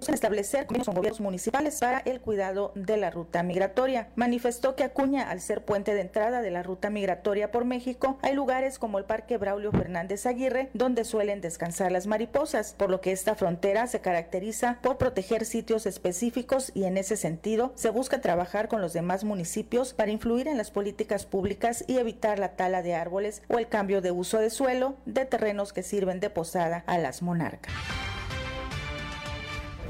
[0.66, 4.10] con gobiernos municipales para el cuidado de la ruta migratoria.
[4.16, 8.36] Manifestó que Acuña, al ser puente de entrada de la ruta migratoria por México, hay
[8.36, 13.12] lugares como el Parque Braulio Fernández Aguirre donde suelen descansar las mariposas, por lo que
[13.12, 18.68] esta frontera se caracteriza por proteger sitios específicos y en ese sentido se busca trabajar
[18.68, 22.96] con los demás municipios para influir en las políticas públicas y evitar la tala de
[22.96, 26.98] árboles o el cambio de uso de suelo de terrenos que sirven de posada a
[26.98, 27.74] las monarcas.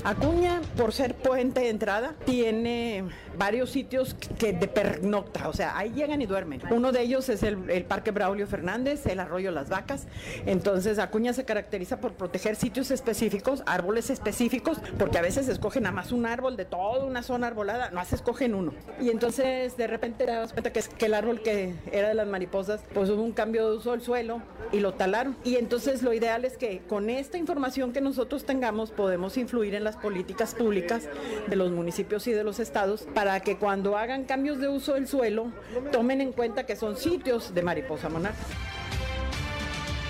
[0.03, 3.05] Acuña, por ser puente de entrada, tiene
[3.37, 6.61] varios sitios que de pernocta, o sea, ahí llegan y duermen.
[6.71, 10.07] Uno de ellos es el, Parque Braulio Fernández, el Arroyo Las Vacas.
[10.45, 15.95] Entonces, Acuña se caracteriza por proteger sitios específicos, árboles específicos, porque a veces escogen nada
[15.95, 18.73] más un árbol de toda una zona arbolada, no se escogen uno.
[18.99, 22.13] Y entonces, de repente te das cuenta que, es, que el árbol que era de
[22.13, 24.41] las mariposas, pues hubo un cambio de uso del suelo
[24.73, 25.37] y lo talaron.
[25.45, 29.85] Y entonces, lo ideal es que con esta información que nosotros tengamos, podemos influir en
[29.85, 31.07] las políticas públicas
[31.47, 35.07] de los municipios y de los estados para que cuando hagan cambios de uso del
[35.07, 35.51] suelo
[35.91, 38.39] tomen en cuenta que son sitios de mariposa monarca.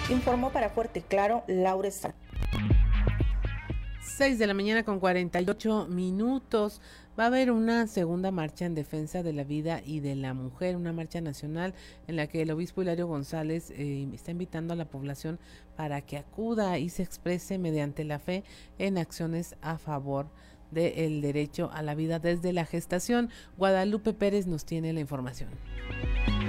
[0.10, 1.90] Informó para Fuerte y Claro Laura
[4.18, 6.82] 6 de la mañana con 48 minutos.
[7.18, 10.76] Va a haber una segunda marcha en defensa de la vida y de la mujer,
[10.76, 11.76] una marcha nacional
[12.08, 15.40] en la que el obispo Hilario González eh, está invitando a la población
[15.76, 18.44] para que acuda y se exprese mediante la fe
[18.80, 20.26] en acciones a favor
[20.74, 23.30] del derecho a la vida desde la gestación.
[23.58, 25.50] Guadalupe Pérez nos tiene la información.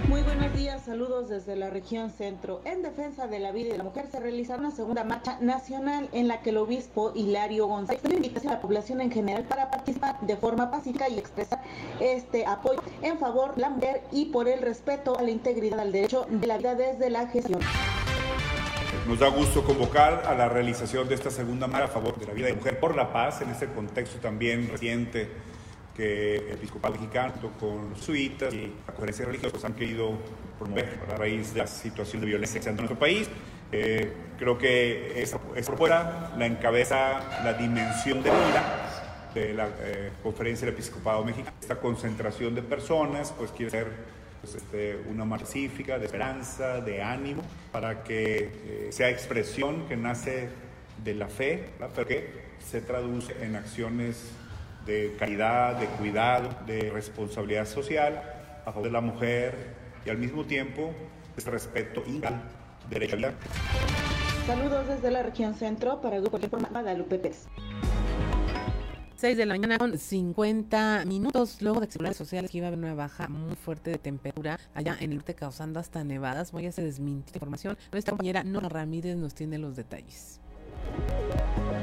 [0.08, 2.60] Muy buenos días, saludos desde la región centro.
[2.64, 6.08] En defensa de la vida y de la mujer se realizará una segunda marcha nacional
[6.12, 9.70] en la que el obispo Hilario González invita invitación a la población en general para
[9.70, 11.62] participar de forma pacífica y expresar
[12.00, 15.92] este apoyo en favor de la mujer y por el respeto a la integridad al
[15.92, 17.60] derecho de la vida desde la gestión.
[19.06, 22.32] Nos da gusto convocar a la realización de esta segunda marcha a favor de la
[22.32, 25.28] vida de la mujer por la paz en este contexto también reciente
[25.94, 30.12] que el episcopal mexicano con los suitas y la conferencia religiosa han querido
[30.58, 33.28] promover a raíz de la situación de violencia en nuestro país.
[33.70, 40.64] Eh, creo que esa, propuesta la encabeza la dimensión de vida de la eh, conferencia
[40.64, 41.54] del episcopado mexicano.
[41.60, 43.86] Esta concentración de personas pues quiere ser
[44.44, 49.96] pues, este, una marcha pacífica, de esperanza, de ánimo, para que eh, sea expresión que
[49.96, 50.50] nace
[51.02, 54.32] de la fe, pero que se traduce en acciones
[54.84, 58.22] de caridad, de cuidado, de responsabilidad social
[58.66, 59.54] a favor de la mujer
[60.04, 60.92] y al mismo tiempo
[61.36, 62.42] de respeto integral,
[62.90, 63.38] derecho a la vida.
[64.46, 67.46] Saludos desde la región centro para Grupo Informa Guadalupe Pérez.
[69.16, 72.80] 6 de la mañana con 50 minutos luego de redes sociales que iba a haber
[72.80, 76.50] una baja muy fuerte de temperatura allá en el norte causando hasta nevadas.
[76.50, 77.78] Voy a hacer desmentir información.
[77.92, 80.40] Nuestra compañera Nora Ramírez nos tiene los detalles.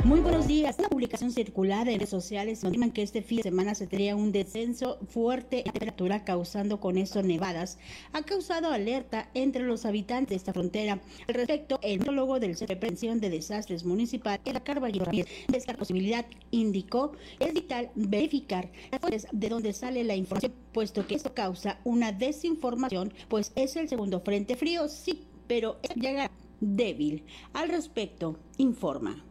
[0.04, 0.80] Muy buenos días.
[0.80, 4.32] La publicación circular en redes sociales afirman que este fin de semana se tendría un
[4.32, 7.78] descenso fuerte en temperatura causando con esto nevadas.
[8.12, 11.00] Ha causado alerta entre los habitantes de esta frontera.
[11.28, 15.58] Al respecto, el metrólogo del Centro de Prevención de Desastres Municipal, Edgar Carvalho Ramírez, de
[15.58, 21.14] esta posibilidad indicó es vital verificar las fuentes de dónde sale la información, puesto que
[21.14, 27.24] esto causa una desinformación, pues es el segundo frente frío, sí, pero llega débil.
[27.54, 29.31] Al respecto, informa.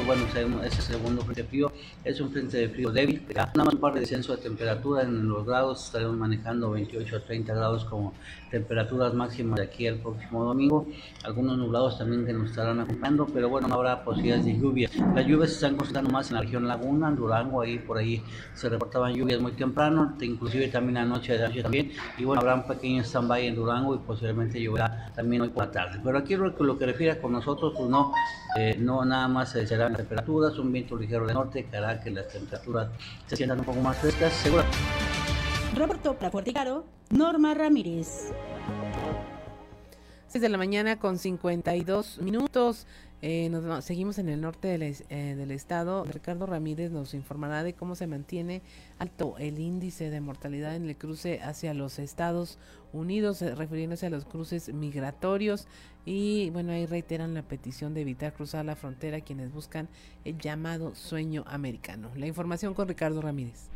[0.00, 0.24] Bueno,
[0.64, 1.70] ese segundo frente frío
[2.02, 3.22] es un frente de frío débil.
[3.34, 5.84] Nada más un par de descenso de temperatura en los grados.
[5.84, 8.14] Estaremos manejando 28 a 30 grados como
[8.50, 10.86] temperaturas máximas de aquí al próximo domingo.
[11.24, 14.90] Algunos nublados también que nos estarán acompañando, pero bueno, no habrá posibilidades de lluvia.
[15.14, 18.22] Las lluvias se están concentrando más en la región Laguna, en Durango, ahí por ahí
[18.54, 21.92] se reportaban lluvias muy temprano, inclusive también anoche de noche también.
[22.18, 25.70] Y bueno, habrá un pequeño stand-by en Durango y posiblemente lloverá también hoy por la
[25.70, 26.00] tarde.
[26.02, 28.12] Pero aquí lo que, lo que refiere con nosotros, pues no,
[28.56, 32.10] eh, no nada más será las temperaturas, un viento ligero de norte que hará que
[32.10, 32.88] las temperaturas
[33.26, 34.64] se sientan un poco más frescas, seguro.
[35.74, 38.32] Roberto Plaforticaro, Norma Ramírez.
[40.28, 42.86] 6 de la mañana con 52 minutos.
[43.24, 46.04] Eh, nos, seguimos en el norte del, eh, del, estado.
[46.04, 48.62] Ricardo Ramírez nos informará de cómo se mantiene
[48.98, 52.58] alto el índice de mortalidad en el cruce hacia los Estados
[52.92, 55.68] Unidos, eh, refiriéndose a los cruces migratorios.
[56.04, 59.88] Y bueno, ahí reiteran la petición de evitar cruzar la frontera quienes buscan
[60.24, 62.10] el llamado sueño americano.
[62.16, 63.70] La información con Ricardo Ramírez.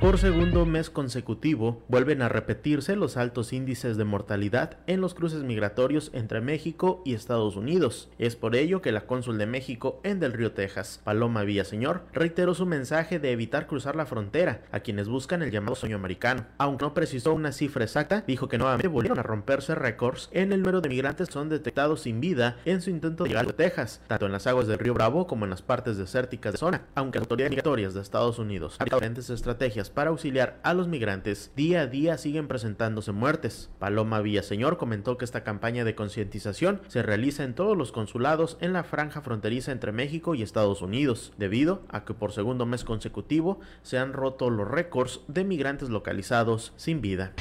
[0.00, 5.42] Por segundo mes consecutivo, vuelven a repetirse los altos índices de mortalidad en los cruces
[5.42, 8.08] migratorios entre México y Estados Unidos.
[8.16, 12.54] Es por ello que la cónsul de México en Del Río, Texas, Paloma Villaseñor, reiteró
[12.54, 16.46] su mensaje de evitar cruzar la frontera a quienes buscan el llamado sueño americano.
[16.58, 20.60] Aunque no precisó una cifra exacta, dijo que nuevamente volvieron a romperse récords en el
[20.60, 24.00] número de migrantes que son detectados sin vida en su intento de llegar a Texas,
[24.06, 27.18] tanto en las aguas del río Bravo como en las partes desérticas de zona, aunque
[27.18, 31.86] las autoridades migratorias de Estados Unidos diferentes estrategias para auxiliar a los migrantes, día a
[31.86, 33.70] día siguen presentándose muertes.
[33.78, 38.72] Paloma Villaseñor comentó que esta campaña de concientización se realiza en todos los consulados en
[38.72, 43.60] la franja fronteriza entre México y Estados Unidos, debido a que por segundo mes consecutivo
[43.82, 47.32] se han roto los récords de migrantes localizados sin vida.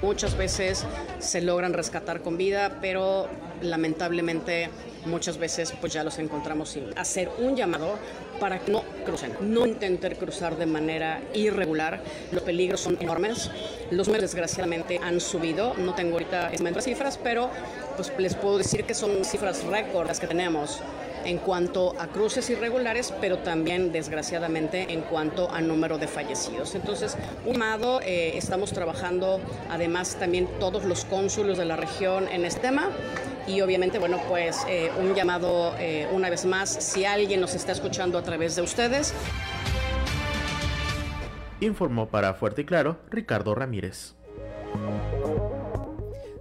[0.00, 0.84] Muchas veces
[1.18, 3.28] se logran rescatar con vida, pero
[3.62, 4.70] lamentablemente
[5.06, 7.98] muchas veces pues ya los encontramos sin hacer un llamado
[8.38, 12.00] para que no crucen, no intenten cruzar de manera irregular.
[12.30, 13.50] Los peligros son enormes.
[13.90, 15.74] Los números desgraciadamente han subido.
[15.74, 17.50] No tengo ahorita las cifras, pero
[17.96, 20.80] pues les puedo decir que son cifras récord las que tenemos
[21.24, 26.74] en cuanto a cruces irregulares, pero también desgraciadamente en cuanto a número de fallecidos.
[26.74, 27.16] Entonces,
[27.46, 32.60] un llamado, eh, estamos trabajando además también todos los cónsulos de la región en este
[32.60, 32.88] tema
[33.46, 37.72] y obviamente, bueno, pues eh, un llamado eh, una vez más, si alguien nos está
[37.72, 39.12] escuchando a través de ustedes.
[41.60, 44.14] Informó para Fuerte y Claro Ricardo Ramírez.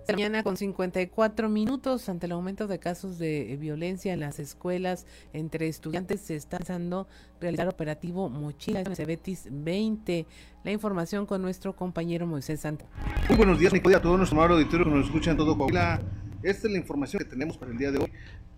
[0.10, 5.68] Mañana con 54 minutos ante el aumento de casos de violencia en las escuelas entre
[5.68, 7.10] estudiantes se está pensando
[7.42, 10.26] realizar operativo Mochila en Cebetis 20.
[10.64, 12.88] La información con nuestro compañero Moisés Santos.
[13.28, 16.02] Muy buenos días, Nicolás, a todos nuestro amado auditorio que nos escuchan en todo Coahuila.
[16.42, 18.12] Esta es la información que tenemos para el día de hoy.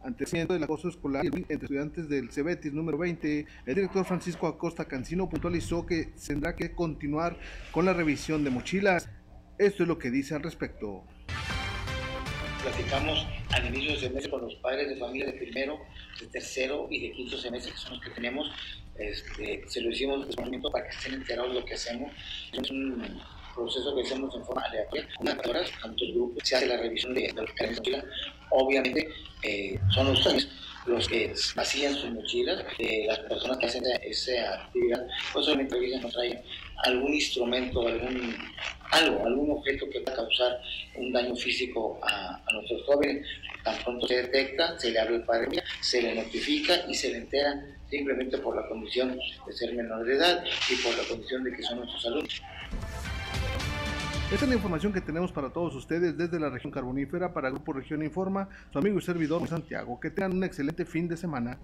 [0.03, 5.27] Antecedente del acoso escolar entre estudiantes del Cebetis número 20, el director Francisco Acosta Cancino
[5.27, 7.37] puntualizó que tendrá que continuar
[7.71, 9.09] con la revisión de mochilas.
[9.57, 11.03] Esto es lo que dice al respecto
[12.63, 15.79] platicamos al inicio del semestre con los padres de familia de primero,
[16.19, 18.51] de tercero y de quinto semestre, que son los que tenemos.
[18.97, 20.27] Este, se lo hicimos
[20.71, 22.11] para que estén enterados de lo que hacemos.
[22.51, 23.21] Es un
[23.55, 27.13] proceso que hacemos en forma aleatoria, unas horas, tanto el grupo, se hace la revisión
[27.13, 28.05] de, de los.
[28.51, 29.09] Obviamente,
[29.43, 30.47] eh, son ustedes
[30.85, 36.01] los que vacían sus mochilas, eh, las personas que hacen esa, actividad, pues obviamente ellos
[36.01, 36.41] no traen
[36.83, 38.35] algún instrumento, algún
[38.91, 40.61] algo, algún objeto que va a causar
[40.95, 43.25] un daño físico a, nuestros jóvenes.
[43.63, 47.17] Tan pronto se detecta, se le abre el padre, se le notifica y se le
[47.17, 51.51] entera simplemente por la condición de ser menor de edad y por la condición de
[51.51, 52.41] que son nuestros alumnos.
[54.31, 57.73] Esta es la información que tenemos para todos ustedes desde la región carbonífera para Grupo
[57.73, 59.99] Región Informa, su amigo y servidor Santiago.
[59.99, 61.57] Que tengan un excelente fin de semana.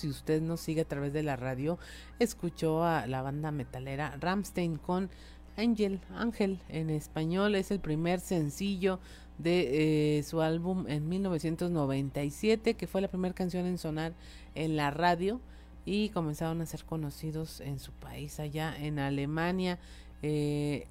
[0.00, 1.78] Si usted nos sigue a través de la radio,
[2.18, 5.10] escuchó a la banda metalera Ramstein con
[5.58, 8.98] Angel, Ángel en español, es el primer sencillo
[9.36, 14.14] de eh, su álbum en 1997, que fue la primera canción en sonar
[14.54, 15.38] en la radio
[15.84, 19.78] y comenzaron a ser conocidos en su país, allá en Alemania.
[20.22, 20.86] Eh,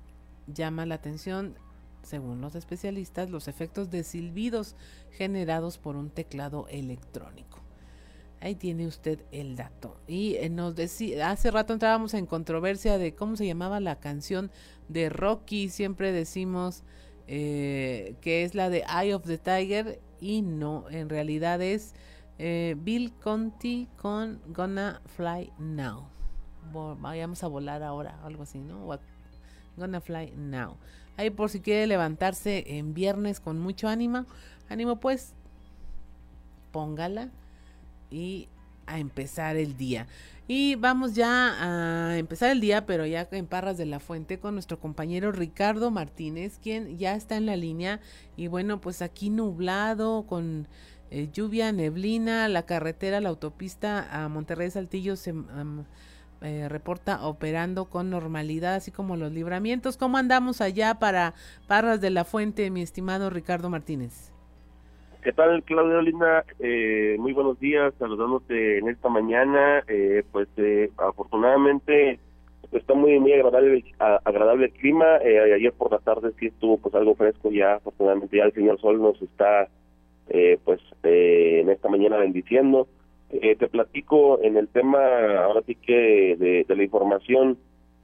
[0.54, 1.56] llama la atención,
[2.04, 4.76] según los especialistas, los efectos de silbidos
[5.14, 7.69] generados por un teclado electrónico.
[8.42, 9.98] Ahí tiene usted el dato.
[10.08, 14.50] Y eh, nos decía, hace rato entrábamos en controversia de cómo se llamaba la canción
[14.88, 15.70] de Rocky.
[15.70, 16.84] Siempre decimos
[17.28, 21.94] eh, que es la de Eye of the Tiger y no, en realidad es
[22.38, 26.08] eh, Bill Conti con Gonna Fly Now.
[27.00, 28.88] Vayamos a volar ahora, algo así, ¿no?
[29.76, 30.78] Gonna Fly Now.
[31.18, 34.26] Ahí por si quiere levantarse en viernes con mucho ánimo,
[34.70, 35.34] ánimo pues,
[36.72, 37.30] póngala
[38.10, 38.50] y
[38.86, 40.08] a empezar el día.
[40.48, 44.56] Y vamos ya a empezar el día, pero ya en Parras de la Fuente con
[44.56, 48.00] nuestro compañero Ricardo Martínez, quien ya está en la línea.
[48.36, 50.68] Y bueno, pues aquí nublado, con
[51.12, 55.36] eh, lluvia, neblina, la carretera, la autopista a Monterrey Saltillo se
[56.42, 59.98] eh, reporta operando con normalidad, así como los libramientos.
[59.98, 61.36] ¿Cómo andamos allá para
[61.68, 64.32] Parras de la Fuente, mi estimado Ricardo Martínez?
[65.22, 66.46] ¿Qué tal, Claudia Linda?
[66.60, 69.84] Eh, muy buenos días, saludándote en esta mañana.
[69.88, 72.20] Eh, pues eh, afortunadamente
[72.72, 73.84] está muy muy agradable
[74.24, 75.16] agradable el clima.
[75.16, 79.02] ayer por la tarde sí estuvo pues algo fresco ya, afortunadamente ya el señor sol
[79.02, 79.68] nos está
[80.64, 82.88] pues en esta mañana bendiciendo.
[83.32, 85.00] Eh, te platico en el tema,
[85.44, 86.36] ahora sí que
[86.68, 87.60] de, la información,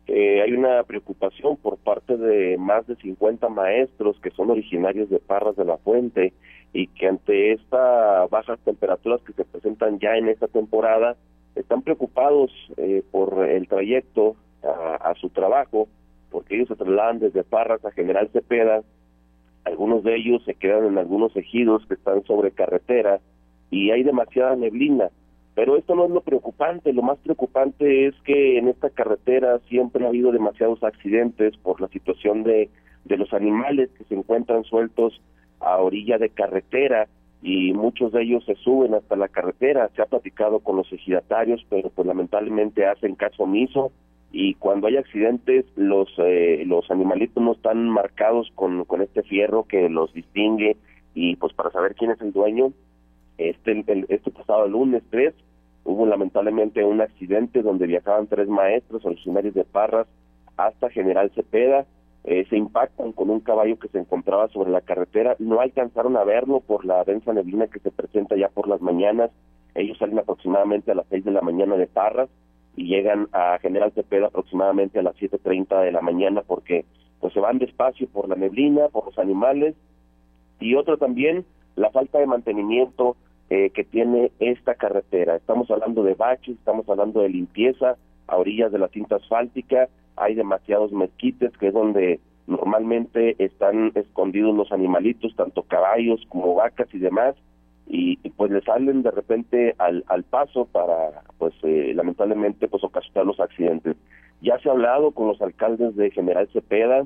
[0.08, 5.18] eh, hay una preocupación por parte de más de 50 maestros que son originarios de
[5.18, 6.34] Parras de la Fuente
[6.76, 11.16] y que ante estas bajas temperaturas que se presentan ya en esta temporada,
[11.56, 15.88] están preocupados eh, por el trayecto a, su trabajo,
[16.32, 18.82] porque ellos se trasladan desde Parras a General Cepeda,
[19.64, 23.22] algunos de ellos se quedan en algunos ejidos que están sobre carretera
[23.72, 25.12] y hay demasiada neblina.
[25.54, 30.04] Pero esto no es lo preocupante, lo más preocupante es que en esta carretera siempre
[30.04, 32.70] ha habido demasiados accidentes por la situación de,
[33.06, 35.22] de los animales que se encuentran sueltos
[35.66, 37.08] a orilla de carretera
[37.42, 39.90] y muchos de ellos se suben hasta la carretera.
[39.96, 43.92] Se ha platicado con los ejidatarios, pero pues lamentablemente hacen caso omiso
[44.32, 49.64] y cuando hay accidentes los eh, los animalitos no están marcados con, con este fierro
[49.64, 50.76] que los distingue
[51.14, 52.74] y pues para saber quién es el dueño
[53.38, 55.34] este este pasado lunes 3
[55.86, 60.08] hubo lamentablemente un accidente donde viajaban tres maestros originarios de Parras
[60.58, 61.86] hasta General Cepeda
[62.28, 66.24] eh, se impactan con un caballo que se encontraba sobre la carretera, no alcanzaron a
[66.24, 69.30] verlo por la densa neblina que se presenta ya por las mañanas,
[69.76, 72.30] ellos salen aproximadamente a las 6 de la mañana de Parras
[72.76, 76.86] y llegan a General Cepeda aproximadamente a las 7.30 de la mañana porque
[77.20, 79.76] pues se van despacio por la neblina, por los animales
[80.60, 81.46] y otro también
[81.76, 83.18] la falta de mantenimiento
[83.50, 85.36] eh, que tiene esta carretera.
[85.36, 87.98] Estamos hablando de baches, estamos hablando de limpieza
[88.28, 94.56] a orillas de la cinta asfáltica, hay demasiados mezquites que es donde normalmente están escondidos
[94.56, 97.36] los animalitos, tanto caballos como vacas y demás,
[97.88, 103.26] y, pues le salen de repente al, al paso para, pues eh, lamentablemente, pues ocasionar
[103.26, 103.96] los accidentes.
[104.42, 107.06] Ya se ha hablado con los alcaldes de General Cepeda,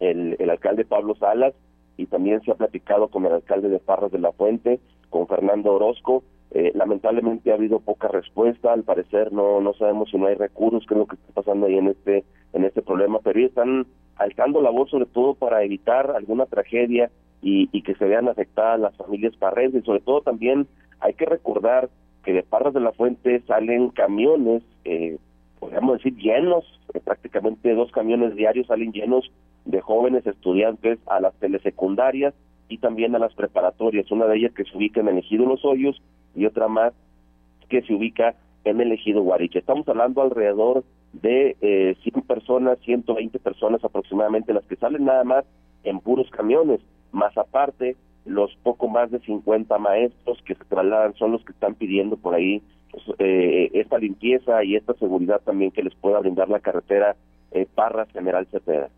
[0.00, 1.54] el, el alcalde Pablo Salas,
[1.96, 4.80] y también se ha platicado con el alcalde de Parras de la Fuente,
[5.10, 6.22] con Fernando Orozco,
[6.54, 10.84] eh, lamentablemente ha habido poca respuesta, al parecer no no sabemos si no hay recursos,
[10.86, 13.86] qué es lo que está pasando ahí en este en este problema, pero ellos están
[14.16, 18.96] alzando la voz sobre todo para evitar alguna tragedia y, que se vean afectadas las
[18.96, 20.68] familias parrenses y sobre todo también
[21.00, 21.90] hay que recordar
[22.24, 25.18] que de Parras de la Fuente salen camiones, eh,
[25.58, 29.32] podríamos decir llenos, eh, prácticamente dos camiones diarios salen llenos
[29.64, 32.34] de jóvenes estudiantes a las telesecundarias
[32.68, 35.64] y también a las preparatorias, una de ellas que se ubica en el Ejido Los
[35.64, 36.00] Hoyos
[36.34, 36.92] y otra más
[37.68, 39.58] que se ubica en el Ejido Guariche.
[39.58, 45.44] Estamos hablando alrededor de eh, 100 personas, 120 personas aproximadamente las que salen nada más
[45.84, 46.80] en puros camiones,
[47.12, 51.74] más aparte los poco más de 50 maestros que se trasladan son los que están
[51.74, 56.48] pidiendo por ahí pues, eh, esta limpieza y esta seguridad también que les pueda brindar
[56.48, 57.16] la carretera
[57.50, 58.90] eh, Parras General Cepeda.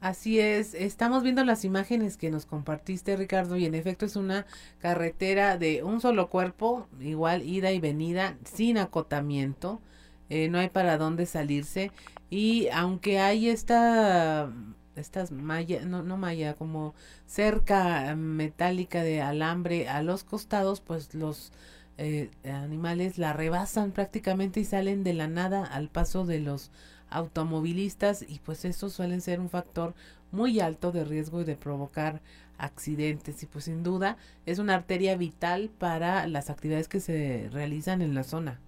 [0.00, 4.46] Así es, estamos viendo las imágenes que nos compartiste Ricardo y en efecto es una
[4.78, 9.82] carretera de un solo cuerpo, igual ida y venida, sin acotamiento,
[10.30, 11.92] eh, no hay para dónde salirse
[12.30, 14.50] y aunque hay esta,
[14.96, 16.94] estas malla, no, no malla, como
[17.26, 21.52] cerca metálica de alambre a los costados, pues los
[21.98, 26.70] eh, animales la rebasan prácticamente y salen de la nada al paso de los
[27.10, 29.94] automovilistas y pues eso suelen ser un factor
[30.32, 32.20] muy alto de riesgo y de provocar
[32.58, 33.42] accidentes.
[33.42, 38.14] Y pues sin duda es una arteria vital para las actividades que se realizan en
[38.14, 38.60] la zona.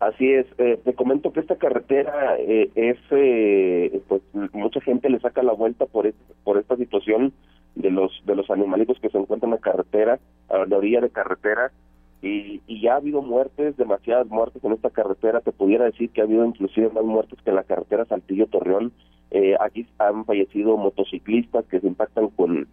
[0.00, 5.18] Así es, eh, te comento que esta carretera eh, es, eh, pues mucha gente le
[5.18, 6.12] saca la vuelta por,
[6.44, 7.32] por esta situación
[7.74, 11.10] de los de los animalitos que se encuentran en la carretera, a la orilla de
[11.10, 11.72] carretera,
[12.20, 16.20] y, y, ya ha habido muertes, demasiadas muertes en esta carretera, te pudiera decir que
[16.20, 18.92] ha habido inclusive más muertes que en la carretera Saltillo-Torreón.
[19.30, 22.66] Eh, aquí han fallecido motociclistas que se impactan con,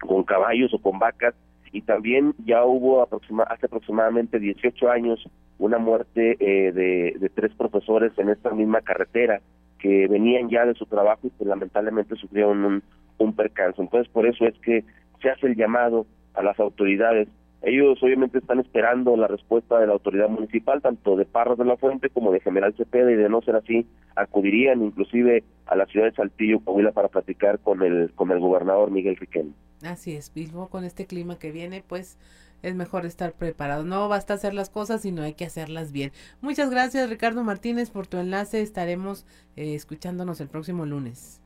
[0.00, 1.34] con caballos o con vacas
[1.72, 5.24] y también ya hubo aproxima, hace aproximadamente 18 años
[5.58, 9.40] una muerte eh, de, de tres profesores en esta misma carretera
[9.78, 12.82] que venían ya de su trabajo y que lamentablemente sufrieron un,
[13.18, 13.80] un percance.
[13.80, 14.84] Entonces por eso es que
[15.22, 17.28] se hace el llamado a las autoridades
[17.62, 21.76] ellos obviamente están esperando la respuesta de la autoridad municipal, tanto de Parras de la
[21.76, 23.86] Fuente como de General Cepeda, y de no ser así,
[24.16, 28.90] acudirían inclusive a la ciudad de Saltillo, Coahuila, para platicar con el, con el gobernador
[28.90, 29.52] Miguel Riquelme.
[29.82, 32.18] Así es, Bilbo, con este clima que viene, pues
[32.62, 33.84] es mejor estar preparado.
[33.84, 36.12] No basta hacer las cosas, sino hay que hacerlas bien.
[36.40, 38.60] Muchas gracias, Ricardo Martínez, por tu enlace.
[38.60, 41.40] Estaremos eh, escuchándonos el próximo lunes.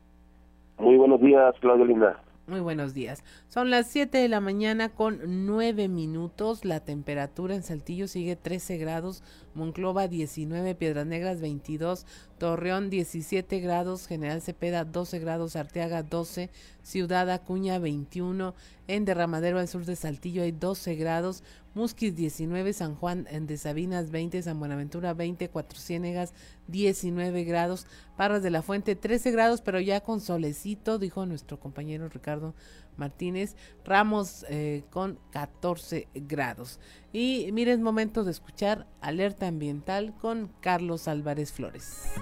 [0.77, 2.21] Muy buenos días, Claudio Linda.
[2.47, 3.23] Muy buenos días.
[3.49, 6.63] Son las 7 de la mañana con 9 minutos.
[6.63, 9.23] La temperatura en Saltillo sigue 13 grados,
[9.55, 12.05] Monclova 19, Piedras Negras 22,
[12.37, 16.49] Torreón 17 grados, General Cepeda 12 grados, Arteaga 12,
[16.83, 18.53] Ciudad Acuña 21,
[18.87, 21.43] en Derramadero al sur de Saltillo hay 12 grados,
[21.73, 26.33] Musquis 19, San Juan de Sabinas 20, San Buenaventura 20, Cuatro Ciénegas
[26.67, 32.07] 19 grados, Parras de la Fuente 13 grados, pero ya con solecito, dijo nuestro compañero
[32.07, 32.53] Ricardo
[32.97, 36.79] Martínez, Ramos eh, con 14 grados.
[37.13, 42.13] Y miren, es momento de escuchar Alerta Ambiental con Carlos Álvarez Flores.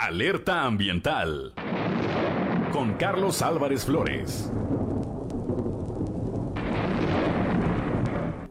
[0.00, 1.54] Alerta Ambiental
[2.72, 4.52] con Carlos Álvarez Flores.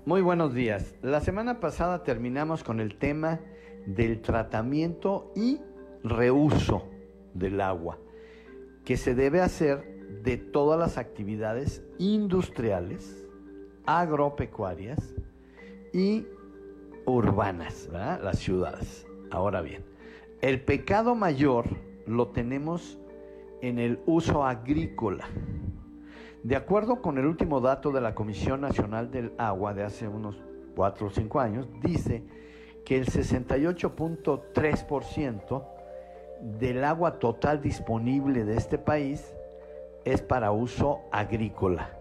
[0.05, 0.95] Muy buenos días.
[1.01, 3.39] La semana pasada terminamos con el tema
[3.85, 5.59] del tratamiento y
[6.03, 6.89] reuso
[7.33, 7.99] del agua
[8.85, 13.27] que se debe hacer de todas las actividades industriales,
[13.85, 15.15] agropecuarias
[15.93, 16.25] y
[17.05, 19.05] urbanas, las ciudades.
[19.31, 19.83] Ahora bien,
[20.41, 21.65] el pecado mayor
[22.05, 22.99] lo tenemos
[23.61, 25.27] en el uso agrícola.
[26.43, 30.39] De acuerdo con el último dato de la Comisión Nacional del Agua de hace unos
[30.75, 32.23] 4 o 5 años, dice
[32.83, 35.63] que el 68.3%
[36.43, 39.33] del agua total disponible de este país
[40.03, 41.97] es para uso agrícola.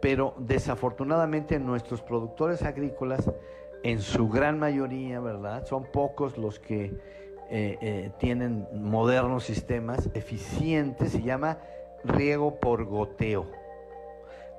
[0.00, 3.30] Pero desafortunadamente nuestros productores agrícolas,
[3.82, 5.66] en su gran mayoría, ¿verdad?
[5.66, 6.84] Son pocos los que
[7.50, 11.58] eh, eh, tienen modernos sistemas eficientes, se llama
[12.04, 13.46] riego por goteo.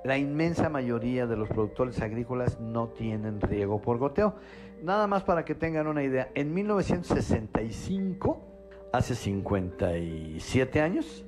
[0.03, 4.33] La inmensa mayoría de los productores agrícolas no tienen riego por goteo.
[4.81, 8.50] Nada más para que tengan una idea, en 1965
[8.91, 11.25] hace 57 años,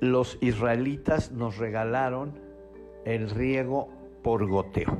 [0.00, 2.38] los israelitas nos regalaron
[3.04, 3.88] el riego
[4.22, 4.98] por goteo.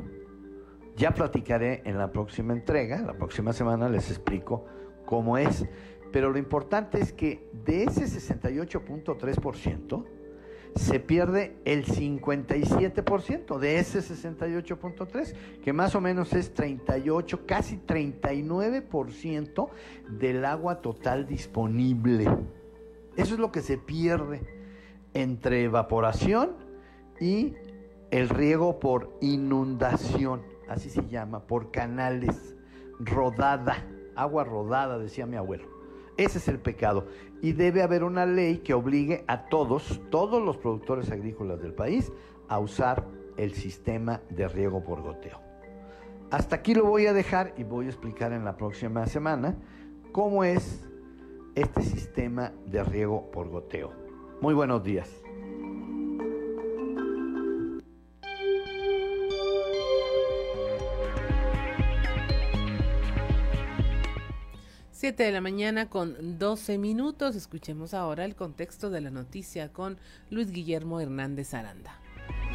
[0.96, 4.64] Ya platicaré en la próxima entrega, la próxima semana les explico
[5.04, 5.66] cómo es,
[6.12, 10.04] pero lo importante es que de ese 68.3%,
[10.76, 19.68] se pierde el 57% de ese 68.3, que más o menos es 38, casi 39%
[20.10, 22.26] del agua total disponible.
[23.16, 24.42] Eso es lo que se pierde
[25.14, 26.52] entre evaporación
[27.18, 27.54] y
[28.10, 32.54] el riego por inundación, así se llama, por canales,
[33.00, 35.74] rodada, agua rodada, decía mi abuelo.
[36.18, 37.06] Ese es el pecado.
[37.42, 42.12] Y debe haber una ley que obligue a todos, todos los productores agrícolas del país,
[42.48, 43.06] a usar
[43.36, 45.40] el sistema de riego por goteo.
[46.30, 49.56] Hasta aquí lo voy a dejar y voy a explicar en la próxima semana
[50.12, 50.84] cómo es
[51.54, 53.92] este sistema de riego por goteo.
[54.40, 55.25] Muy buenos días.
[65.06, 67.36] 7 de la mañana con 12 minutos.
[67.36, 69.98] Escuchemos ahora el contexto de la noticia con
[70.30, 72.00] Luis Guillermo Hernández Aranda.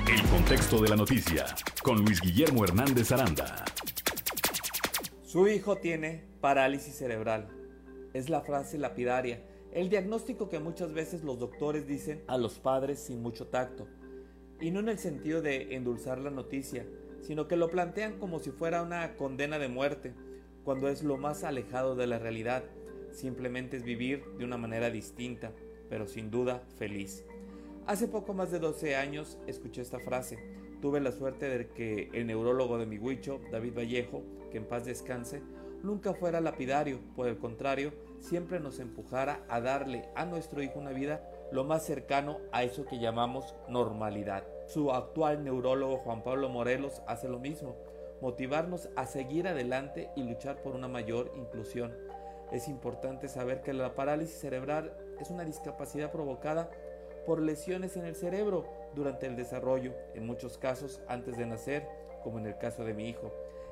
[0.06, 1.46] El contexto de la noticia
[1.82, 3.64] con Luis Guillermo Hernández Aranda.
[5.24, 7.48] Su hijo tiene parálisis cerebral.
[8.14, 9.42] Es la frase lapidaria,
[9.72, 13.88] el diagnóstico que muchas veces los doctores dicen a los padres sin mucho tacto.
[14.60, 16.86] Y no en el sentido de endulzar la noticia,
[17.22, 20.14] sino que lo plantean como si fuera una condena de muerte
[20.64, 22.64] cuando es lo más alejado de la realidad.
[23.12, 25.52] Simplemente es vivir de una manera distinta,
[25.90, 27.26] pero sin duda feliz.
[27.88, 30.38] Hace poco más de 12 años escuché esta frase.
[30.82, 34.86] Tuve la suerte de que el neurólogo de mi huicho, David Vallejo, que en paz
[34.86, 35.42] descanse,
[35.84, 40.92] nunca fuera lapidario, por el contrario, siempre nos empujara a darle a nuestro hijo una
[40.92, 44.48] vida lo más cercano a eso que llamamos normalidad.
[44.68, 47.76] Su actual neurólogo Juan Pablo Morelos hace lo mismo
[48.22, 51.94] motivarnos a seguir adelante y luchar por una mayor inclusión.
[52.52, 56.70] Es importante saber que la parálisis cerebral es una discapacidad provocada
[57.26, 58.66] por lesiones en el cerebro
[58.96, 61.88] durante el desarrollo, en muchos casos antes de nacer,
[62.24, 63.32] como en el caso de mi hijo.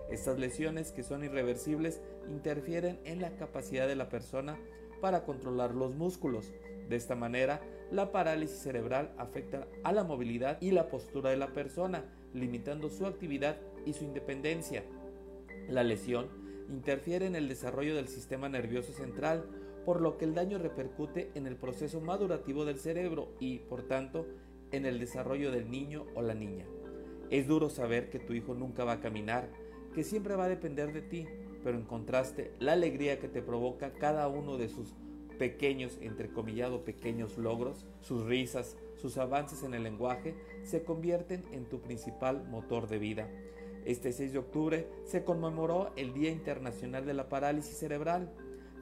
[0.09, 4.57] Estas lesiones, que son irreversibles, interfieren en la capacidad de la persona
[5.01, 6.51] para controlar los músculos.
[6.87, 11.53] De esta manera, la parálisis cerebral afecta a la movilidad y la postura de la
[11.53, 13.57] persona, limitando su actividad
[13.89, 14.83] y su independencia.
[15.67, 16.29] La lesión
[16.69, 19.45] interfiere en el desarrollo del sistema nervioso central,
[19.85, 24.27] por lo que el daño repercute en el proceso madurativo del cerebro y, por tanto,
[24.71, 26.65] en el desarrollo del niño o la niña.
[27.31, 29.49] Es duro saber que tu hijo nunca va a caminar,
[29.93, 31.27] que siempre va a depender de ti,
[31.63, 34.93] pero en contraste, la alegría que te provoca cada uno de sus
[35.37, 41.81] pequeños, entrecomillado pequeños logros, sus risas, sus avances en el lenguaje, se convierten en tu
[41.81, 43.29] principal motor de vida.
[43.85, 48.31] Este 6 de octubre se conmemoró el Día Internacional de la Parálisis Cerebral,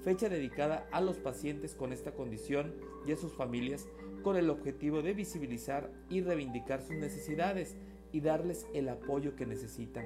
[0.04, 2.74] fecha dedicada a los pacientes con esta condición
[3.06, 3.88] y a sus familias
[4.24, 7.76] con el objetivo de visibilizar y reivindicar sus necesidades
[8.12, 10.06] y darles el apoyo que necesitan.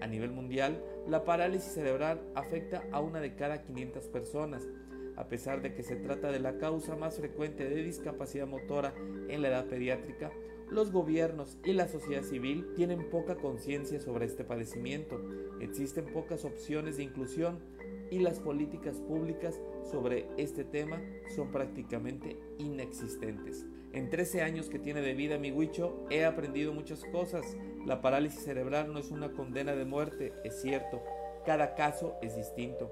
[0.00, 4.66] A nivel mundial, la parálisis cerebral afecta a una de cada 500 personas,
[5.16, 8.94] a pesar de que se trata de la causa más frecuente de discapacidad motora
[9.28, 10.32] en la edad pediátrica,
[10.72, 15.20] los gobiernos y la sociedad civil tienen poca conciencia sobre este padecimiento,
[15.60, 17.60] existen pocas opciones de inclusión
[18.10, 19.60] y las políticas públicas
[19.90, 21.00] sobre este tema
[21.36, 23.66] son prácticamente inexistentes.
[23.92, 27.44] En 13 años que tiene de vida mi Huicho he aprendido muchas cosas.
[27.84, 31.02] La parálisis cerebral no es una condena de muerte, es cierto.
[31.44, 32.90] Cada caso es distinto.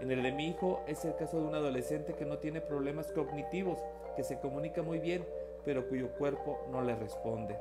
[0.00, 3.10] En el de mi hijo es el caso de un adolescente que no tiene problemas
[3.12, 3.78] cognitivos,
[4.16, 5.24] que se comunica muy bien,
[5.66, 7.58] pero cuyo cuerpo no le responde.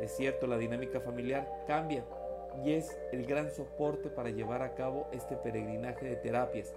[0.00, 2.04] Es cierto, la dinámica familiar cambia
[2.64, 6.72] y es el gran soporte para llevar a cabo este peregrinaje de terapias,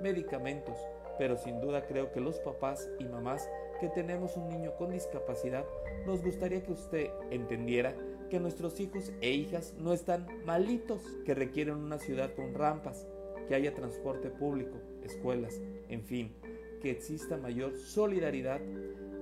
[0.00, 0.76] medicamentos,
[1.18, 3.48] pero sin duda creo que los papás y mamás
[3.80, 5.64] que tenemos un niño con discapacidad,
[6.04, 7.94] nos gustaría que usted entendiera
[8.30, 13.06] que nuestros hijos e hijas no están malitos, que requieren una ciudad con rampas,
[13.48, 16.34] que haya transporte público, escuelas, en fin,
[16.82, 18.60] que exista mayor solidaridad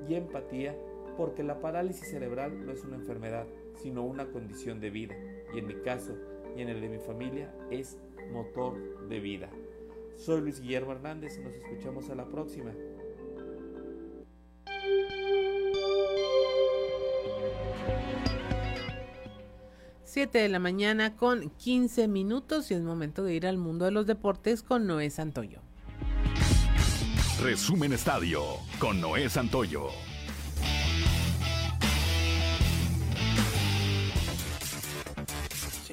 [0.09, 0.77] y empatía
[1.17, 3.47] porque la parálisis cerebral no es una enfermedad,
[3.83, 5.15] sino una condición de vida.
[5.55, 6.17] Y en mi caso
[6.57, 7.99] y en el de mi familia es
[8.33, 9.51] motor de vida.
[10.17, 12.73] Soy Luis Guillermo Hernández, nos escuchamos a la próxima.
[20.03, 23.91] Siete de la mañana con 15 minutos y es momento de ir al mundo de
[23.91, 25.61] los deportes con Noé Santoyo.
[27.43, 28.43] Resumen Estadio
[28.79, 29.89] con Noé Santoyo.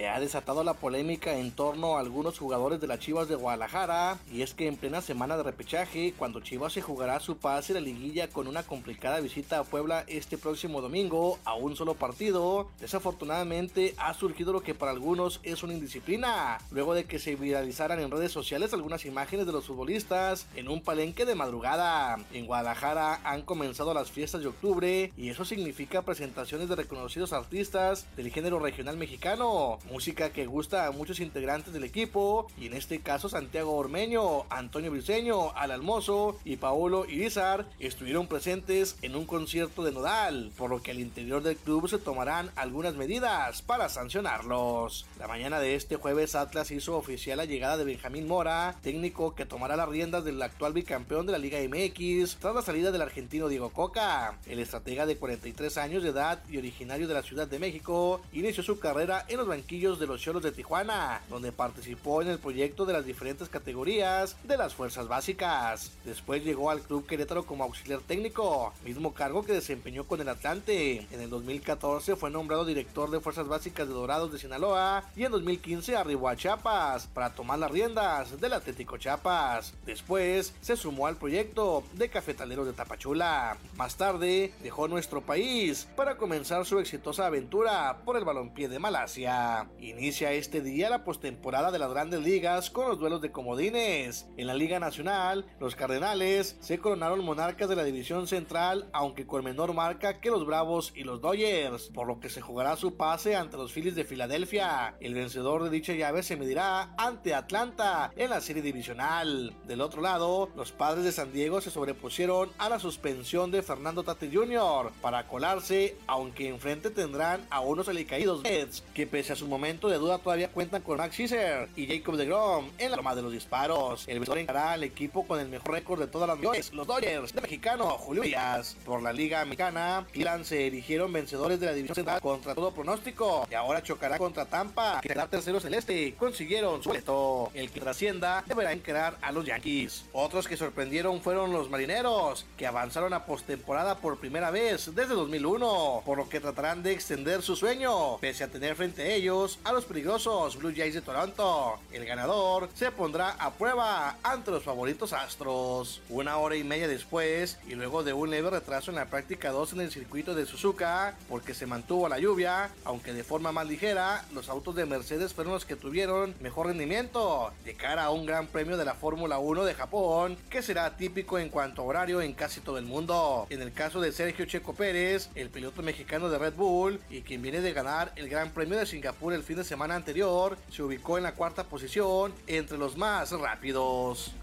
[0.01, 4.17] Se ha desatado la polémica en torno a algunos jugadores de las Chivas de Guadalajara
[4.33, 7.81] y es que en plena semana de repechaje, cuando Chivas se jugará su pase la
[7.81, 13.93] liguilla con una complicada visita a Puebla este próximo domingo a un solo partido, desafortunadamente
[13.99, 18.09] ha surgido lo que para algunos es una indisciplina, luego de que se viralizaran en
[18.09, 22.17] redes sociales algunas imágenes de los futbolistas en un palenque de madrugada.
[22.33, 28.07] En Guadalajara han comenzado las fiestas de octubre y eso significa presentaciones de reconocidos artistas
[28.17, 33.01] del género regional mexicano, música que gusta a muchos integrantes del equipo, y en este
[33.01, 39.83] caso Santiago Ormeño, Antonio Briceño, Al Almozo y Paolo Irizar estuvieron presentes en un concierto
[39.83, 45.05] de Nodal, por lo que al interior del club se tomarán algunas medidas para sancionarlos.
[45.19, 49.45] La mañana de este jueves Atlas hizo oficial la llegada de Benjamín Mora, técnico que
[49.45, 53.49] tomará las riendas del actual bicampeón de la Liga MX tras la salida del argentino
[53.49, 54.39] Diego Coca.
[54.47, 58.63] El estratega de 43 años de edad y originario de la Ciudad de México inició
[58.63, 62.85] su carrera en los banquillos de los Cholos de Tijuana, donde participó en el proyecto
[62.85, 65.91] de las diferentes categorías de las fuerzas básicas.
[66.05, 71.07] Después llegó al Club Querétaro como auxiliar técnico, mismo cargo que desempeñó con el Atlante.
[71.09, 75.31] En el 2014 fue nombrado director de fuerzas básicas de Dorados de Sinaloa y en
[75.31, 79.73] 2015 arribó a Chiapas para tomar las riendas del Atlético Chiapas.
[79.83, 83.57] Después se sumó al proyecto de Cafetaleros de Tapachula.
[83.77, 89.67] Más tarde dejó nuestro país para comenzar su exitosa aventura por el balompié de Malasia.
[89.79, 94.27] Inicia este día la postemporada de las grandes ligas con los duelos de comodines.
[94.37, 99.43] En la Liga Nacional, los Cardenales se coronaron monarcas de la División Central, aunque con
[99.43, 103.35] menor marca que los Bravos y los Dodgers, por lo que se jugará su pase
[103.35, 104.95] ante los Phillies de Filadelfia.
[104.99, 109.55] El vencedor de dicha llave se medirá ante Atlanta en la serie divisional.
[109.67, 114.03] Del otro lado, los padres de San Diego se sobrepusieron a la suspensión de Fernando
[114.03, 114.91] Tate Jr.
[115.01, 119.97] para colarse, aunque enfrente tendrán a unos alicaídos Mets que pese a su momento de
[119.99, 124.07] duda todavía cuentan con Max Scherzer y Jacob DeGrom en la toma de los disparos.
[124.07, 127.31] El vencedor encarará al equipo con el mejor récord de todas las ligas, los Dodgers
[127.31, 128.75] de mexicano Julio Díaz.
[128.83, 133.47] Por la Liga Americana, Cleveland se erigieron vencedores de la división central contra todo pronóstico
[133.51, 136.15] y ahora chocará contra Tampa, que será tercero celeste.
[136.17, 137.51] Consiguieron su boleto.
[137.53, 140.05] El que trascienda deberá encarar a los Yankees.
[140.11, 146.01] Otros que sorprendieron fueron los Marineros, que avanzaron a postemporada por primera vez desde 2001,
[146.03, 149.71] por lo que tratarán de extender su sueño, pese a tener frente a ellos a
[149.71, 151.79] los peligrosos Blue Jays de Toronto.
[151.91, 156.01] El ganador se pondrá a prueba ante los favoritos Astros.
[156.09, 159.73] Una hora y media después, y luego de un leve retraso en la práctica 2
[159.73, 164.25] en el circuito de Suzuka, porque se mantuvo la lluvia, aunque de forma más ligera,
[164.33, 168.47] los autos de Mercedes fueron los que tuvieron mejor rendimiento de cara a un gran
[168.47, 172.33] premio de la Fórmula 1 de Japón, que será típico en cuanto a horario en
[172.33, 173.47] casi todo el mundo.
[173.49, 177.41] En el caso de Sergio Checo Pérez, el piloto mexicano de Red Bull y quien
[177.41, 181.17] viene de ganar el Gran Premio de Singapur el fin de semana anterior, se ubicó
[181.17, 184.33] en la cuarta posición entre los más rápidos.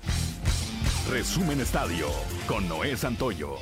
[1.11, 2.09] Resumen Estadio
[2.47, 3.57] con Noé Santoyo.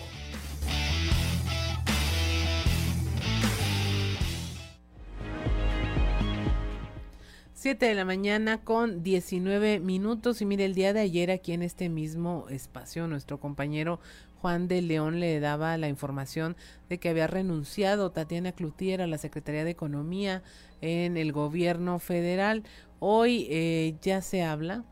[7.66, 10.40] 7 de la mañana con 19 minutos.
[10.40, 13.98] Y mire, el día de ayer aquí en este mismo espacio, nuestro compañero
[14.46, 16.54] Juan de León le daba la información
[16.88, 20.44] de que había renunciado Tatiana Cloutier a la Secretaría de Economía
[20.80, 22.62] en el gobierno federal.
[23.00, 24.84] Hoy eh, ya se habla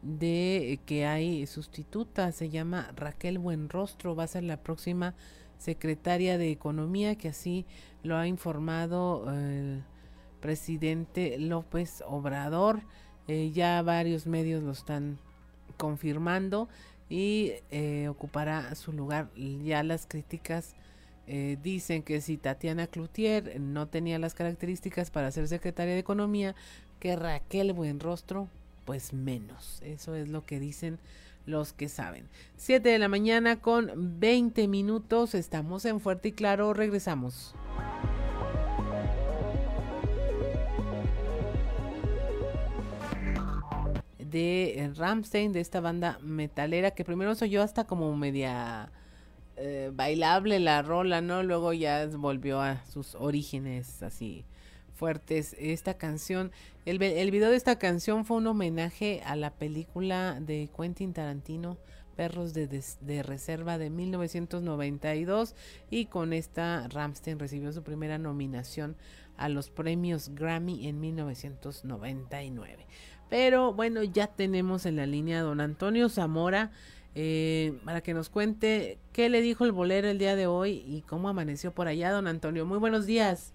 [0.00, 5.14] de que hay sustituta, se llama Raquel Buenrostro, va a ser la próxima
[5.58, 7.66] secretaria de Economía, que así
[8.02, 9.84] lo ha informado el
[10.40, 12.80] presidente López Obrador.
[13.28, 15.18] Eh, ya varios medios lo están
[15.76, 16.70] confirmando
[17.08, 19.30] y eh, ocupará su lugar.
[19.34, 20.74] Ya las críticas
[21.26, 26.54] eh, dicen que si Tatiana Cloutier no tenía las características para ser secretaria de Economía,
[27.00, 28.48] que Raquel Buenrostro,
[28.84, 29.80] pues menos.
[29.82, 30.98] Eso es lo que dicen
[31.46, 32.28] los que saben.
[32.56, 35.34] 7 de la mañana con 20 minutos.
[35.34, 36.72] Estamos en Fuerte y Claro.
[36.72, 37.54] Regresamos.
[44.34, 48.90] De eh, Ramstein, de esta banda metalera, que primero soy yo hasta como media
[49.56, 51.44] eh, bailable la rola, ¿no?
[51.44, 54.44] Luego ya volvió a sus orígenes así
[54.92, 55.54] fuertes.
[55.60, 56.50] Esta canción,
[56.84, 61.78] el, el video de esta canción fue un homenaje a la película de Quentin Tarantino,
[62.16, 65.54] Perros de, de, Reserva de 1992
[65.90, 68.96] y con esta Ramstein recibió su primera nominación
[69.36, 72.86] a los premios Grammy en 1999.
[73.30, 76.70] Pero bueno, ya tenemos en la línea a don Antonio Zamora
[77.14, 81.02] eh, para que nos cuente qué le dijo el bolero el día de hoy y
[81.02, 82.66] cómo amaneció por allá, don Antonio.
[82.66, 83.54] Muy buenos días.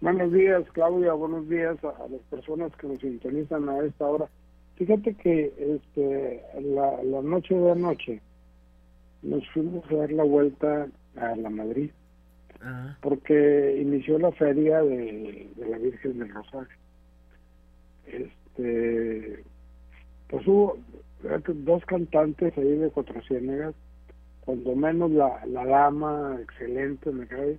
[0.00, 1.12] Buenos días, Claudia.
[1.14, 4.28] Buenos días a, las personas que nos sintonizan a esta hora.
[4.76, 8.20] Fíjate que este, la, noche de anoche
[9.22, 11.90] nos fuimos a dar la vuelta a la Madrid
[12.62, 12.96] ah.
[13.00, 16.68] porque inició la feria de, de la Virgen del Rosario.
[18.06, 18.47] Este,
[20.28, 20.78] pues hubo
[21.22, 23.74] dos cantantes ahí de Cuatro Ciénegas,
[24.44, 27.58] cuando menos la, la dama, excelente, me cae,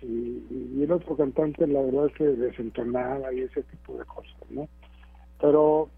[0.00, 4.68] y, el otro cantante la verdad es que desentonaba y ese tipo de cosas, ¿no?
[5.40, 5.88] Pero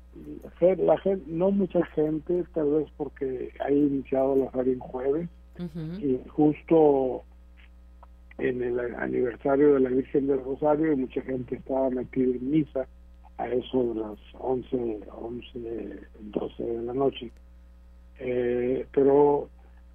[0.79, 5.29] la gente, no mucha gente, tal vez porque ha iniciado la feria en jueves,
[6.01, 7.23] y justo
[8.39, 12.87] en el aniversario de la Virgen del Rosario y mucha gente estaba metida en misa
[13.39, 17.31] a eso de las 11, 11, 12 de la noche.
[18.19, 19.49] Eh, pero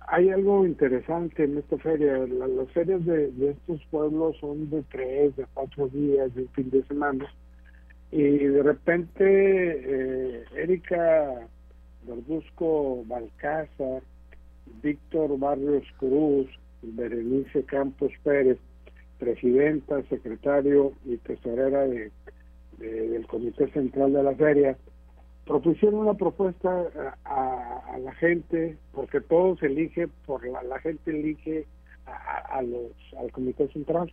[0.07, 2.17] hay algo interesante en esta feria.
[2.17, 6.83] las ferias de, estos pueblos son de tres, de cuatro días, de un fin de
[6.83, 7.25] semana.
[8.11, 11.47] Y de repente eh, Erika
[12.07, 14.01] Barbusco Balcázar,
[14.81, 16.47] Víctor Barrios Cruz,
[16.81, 18.57] Berenice Campos Pérez,
[19.19, 22.11] presidenta, secretario y tesorera de
[22.79, 24.77] del Comité Central de la Feria,
[25.45, 26.85] propusieron una propuesta
[27.25, 31.65] a, la gente, porque todos elige, por la, gente elige
[32.05, 34.11] a, los, al Comité Central.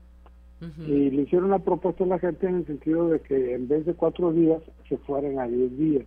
[0.79, 3.85] Y le hicieron una propuesta a la gente en el sentido de que en vez
[3.85, 6.05] de cuatro días se fueran a diez días.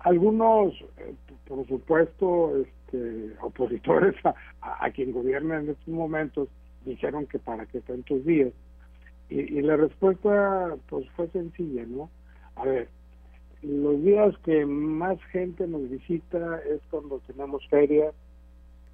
[0.00, 1.14] Algunos, eh,
[1.46, 4.34] por supuesto, este, opositores a,
[4.84, 6.48] a, quien gobierna en estos momentos,
[6.84, 8.52] dijeron que para qué tantos días.
[9.32, 12.10] Y, la respuesta pues fue sencilla, ¿no?
[12.56, 12.88] A ver,
[13.62, 18.14] los días que más gente nos visita es cuando tenemos ferias,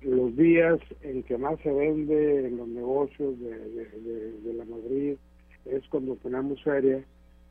[0.00, 5.16] los días en que más se vende en los negocios de, la Madrid
[5.64, 7.02] es cuando tenemos feria,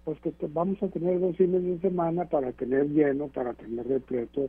[0.05, 4.47] pues que vamos a tener dos fines de semana para tener lleno, para tener repleto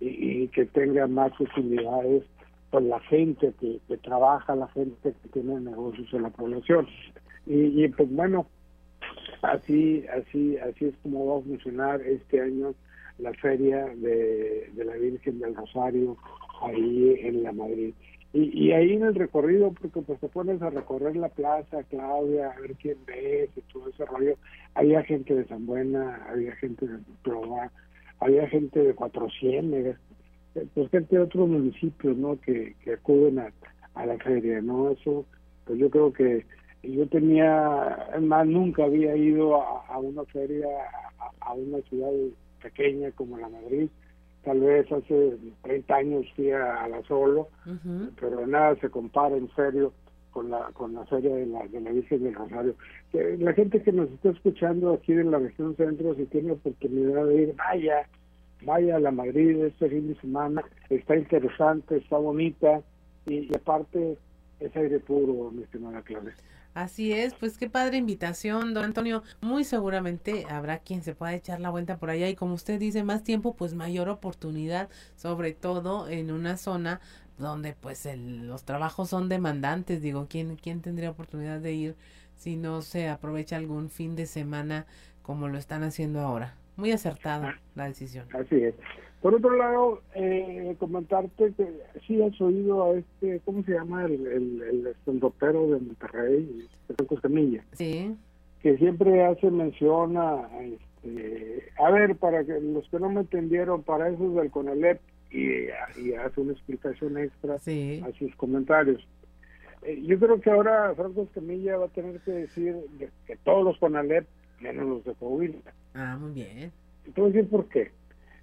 [0.00, 2.24] y, y que tenga más posibilidades
[2.70, 6.88] con la gente que, que trabaja, la gente que tiene negocios en la población.
[7.46, 8.46] Y, pues bueno,
[9.42, 12.74] así, así, así es como va a funcionar este año
[13.18, 16.16] la feria de, la Virgen del Rosario
[16.62, 17.94] ahí en la Madrid.
[18.32, 22.60] Y, ahí en el recorrido, porque pues te pones a recorrer la plaza, Claudia, a
[22.60, 24.36] ver quién ves y todo ese rollo.
[24.74, 27.70] Había gente de San Buena, había gente de Proa,
[28.20, 29.28] había gente de Cuatro
[30.74, 32.38] pues gente de otros municipios, ¿no?
[32.40, 33.52] Que, que acuden a,
[33.94, 34.90] a la feria, ¿no?
[34.90, 35.24] Eso,
[35.64, 36.44] pues yo creo que
[36.92, 40.66] yo tenía, más nunca había ido a, una feria,
[41.40, 42.10] a, una ciudad
[42.62, 43.88] pequeña como la Madrid.
[44.44, 47.48] Tal vez hace 30 años fui a, la Solo,
[48.20, 49.92] pero nada se compara en serio
[50.30, 52.74] con la con la feria de la, de la Virgen del Rosario.
[53.12, 57.42] la gente que nos está escuchando aquí en la región centro, si tiene oportunidad de
[57.42, 58.06] ir, vaya,
[58.62, 62.82] vaya a la Madrid este fin de semana, está interesante, está bonita
[63.24, 64.18] y, y aparte
[64.60, 66.34] es aire puro, mi estimada Claudia.
[66.76, 69.22] Así es, pues qué padre invitación, don Antonio.
[69.40, 73.02] Muy seguramente habrá quien se pueda echar la vuelta por allá y como usted dice,
[73.02, 77.00] más tiempo, pues mayor oportunidad, sobre todo en una zona
[77.38, 80.02] donde pues el, los trabajos son demandantes.
[80.02, 81.96] Digo, ¿quién, ¿quién tendría oportunidad de ir
[82.36, 84.84] si no se aprovecha algún fin de semana
[85.22, 86.56] como lo están haciendo ahora?
[86.76, 88.28] Muy acertada la decisión.
[88.34, 88.74] Así es.
[89.26, 91.66] Por otro lado, eh, comentarte que
[92.06, 94.04] sí has oído a este, ¿cómo se llama?
[94.04, 97.64] El, el, el de Monterrey, Franco Camilla.
[97.72, 98.14] Sí.
[98.62, 103.82] Que siempre hace mención a, este, a ver, para que los que no me entendieron,
[103.82, 105.00] para eso del CONALEP,
[105.32, 105.64] y,
[106.00, 109.04] y hace una explicación extra a sus comentarios.
[109.82, 112.76] Eh, yo creo que ahora Franco Escamilla va a tener que decir
[113.26, 114.24] que todos los CONALEP,
[114.60, 115.58] menos los de Coahuila.
[115.94, 116.70] Ah, muy bien.
[117.04, 117.90] Entonces, ¿por qué?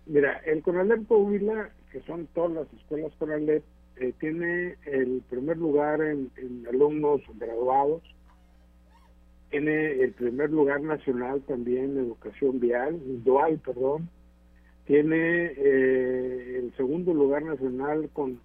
[0.05, 3.63] Mira, el CONALEP Coahuila, que son todas las escuelas CONALEP,
[3.97, 6.31] eh, tiene el primer lugar en,
[6.67, 8.01] alumnos graduados,
[9.49, 14.09] tiene el primer lugar nacional también en educación vial, dual, perdón,
[14.85, 18.39] tiene eh, el segundo lugar nacional con,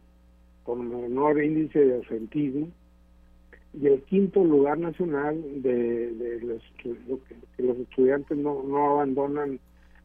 [0.65, 2.69] con menor índice de ausentismo
[3.73, 6.95] y el quinto lugar nacional de, de los, que
[7.63, 9.59] los estudiantes no, no abandonan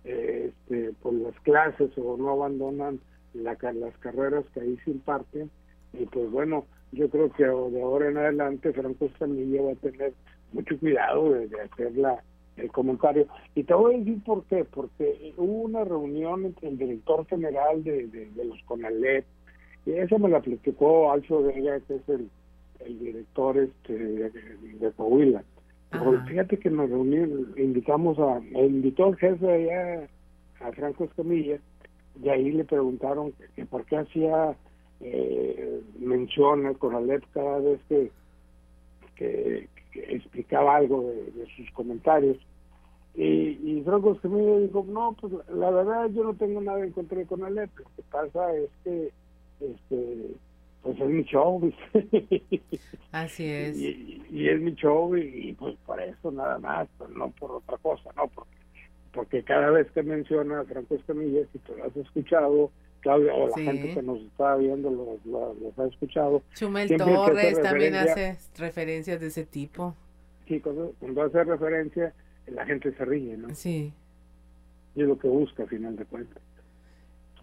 [0.03, 2.99] este, por las clases o no abandonan
[3.33, 5.49] la, las carreras que ahí se imparten.
[5.93, 10.13] Y pues bueno, yo creo que de ahora en adelante Franco Escamilla va a tener
[10.51, 12.23] mucho cuidado de, hacer la,
[12.57, 13.27] el comentario.
[13.55, 17.83] Y te voy a decir por qué, porque hubo una reunión entre el director general
[17.83, 19.25] de, de, los CONALEP,
[19.85, 22.29] y esa me la platicó Alcio Vega, que es el,
[22.79, 25.43] el director este de, de Coahuila
[26.27, 30.09] fíjate que nos reunimos, invitamos a, invitó el jefe allá
[30.61, 31.59] a Franco Escamilla
[32.21, 34.55] y ahí le preguntaron que, por qué hacía
[35.01, 38.11] eh, mención al Conalep cada vez que,
[39.15, 42.37] que, explicaba algo de, sus comentarios.
[43.15, 47.19] Y, y Franco Escamilla dijo, no, pues la verdad yo no tengo nada en contra
[47.19, 49.11] de Conalep, lo que pasa es que
[49.59, 50.35] este
[50.83, 51.73] pues es mi show.
[53.11, 53.77] Así es.
[53.77, 58.09] Y, es mi show y, pues por eso nada más, pues no por otra cosa,
[58.15, 58.27] ¿no?
[58.27, 58.51] Porque,
[59.13, 62.69] porque cada vez que menciona a Franco Escamilla, si tú lo has escuchado,
[62.99, 66.43] Claudia, o la gente que nos está viendo lo, ha escuchado.
[66.53, 69.95] Chumel Torres también hace referencias de ese tipo.
[70.47, 72.13] Sí, cuando, cuando hace referencia,
[72.47, 73.55] la gente se ríe, ¿no?
[73.55, 73.93] Sí.
[74.95, 76.43] Y es lo que busca, a final de cuentas.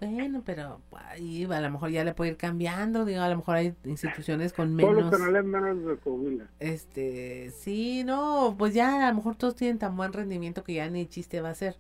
[0.01, 3.57] Bueno, pero ahí a lo mejor ya le puede ir cambiando, digo, a lo mejor
[3.57, 4.93] hay instituciones con menos...
[4.93, 9.79] Todos los canales menos de Este, sí, no, pues ya a lo mejor todos tienen
[9.79, 11.77] tan buen rendimiento que ya ni chiste va a ser,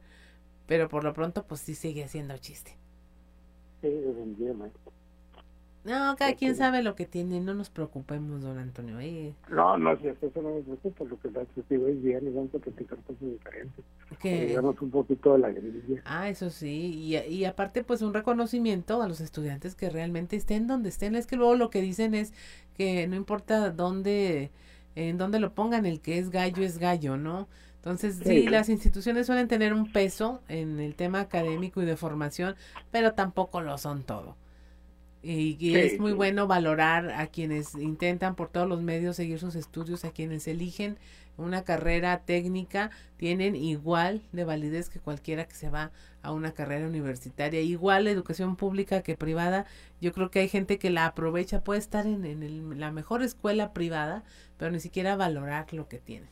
[0.66, 2.76] pero por lo pronto pues sí sigue siendo chiste.
[3.80, 3.88] Sí,
[4.54, 4.92] maestro.
[5.82, 8.98] No, cada quien sabe lo que tiene, no nos preocupemos, don Antonio.
[9.48, 12.34] No, no, si eso no me preocupa, lo que pasa es que hoy día nos
[12.34, 13.84] vamos a platicar cosas diferentes.
[14.20, 16.02] Que un poquito de la grilla.
[16.04, 20.66] Ah, eso sí, y, y aparte pues un reconocimiento a los estudiantes que realmente estén
[20.66, 21.14] donde estén.
[21.14, 22.34] Es que luego lo que dicen es
[22.76, 24.50] que no importa dónde,
[24.96, 27.48] en dónde lo pongan, el que es gallo es gallo, ¿no?
[27.76, 32.54] Entonces, sí, las instituciones suelen tener un peso en el tema académico y de formación,
[32.90, 34.36] pero tampoco lo son todo.
[35.22, 40.04] Y, es muy bueno valorar a quienes intentan por todos los medios seguir sus estudios,
[40.04, 40.96] a quienes eligen
[41.36, 45.90] una carrera técnica, tienen igual de validez que cualquiera que se va
[46.22, 49.66] a una carrera universitaria, igual educación pública que privada.
[50.00, 54.22] Yo creo que hay gente que la aprovecha, puede estar en, la mejor escuela privada,
[54.58, 56.28] pero ni siquiera valorar lo que tienen.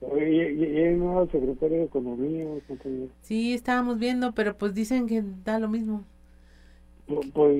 [0.00, 2.46] ¿Y, secretario de Economía?
[3.22, 6.04] Sí, estábamos viendo, pero pues dicen que da lo mismo.
[7.08, 7.56] Pues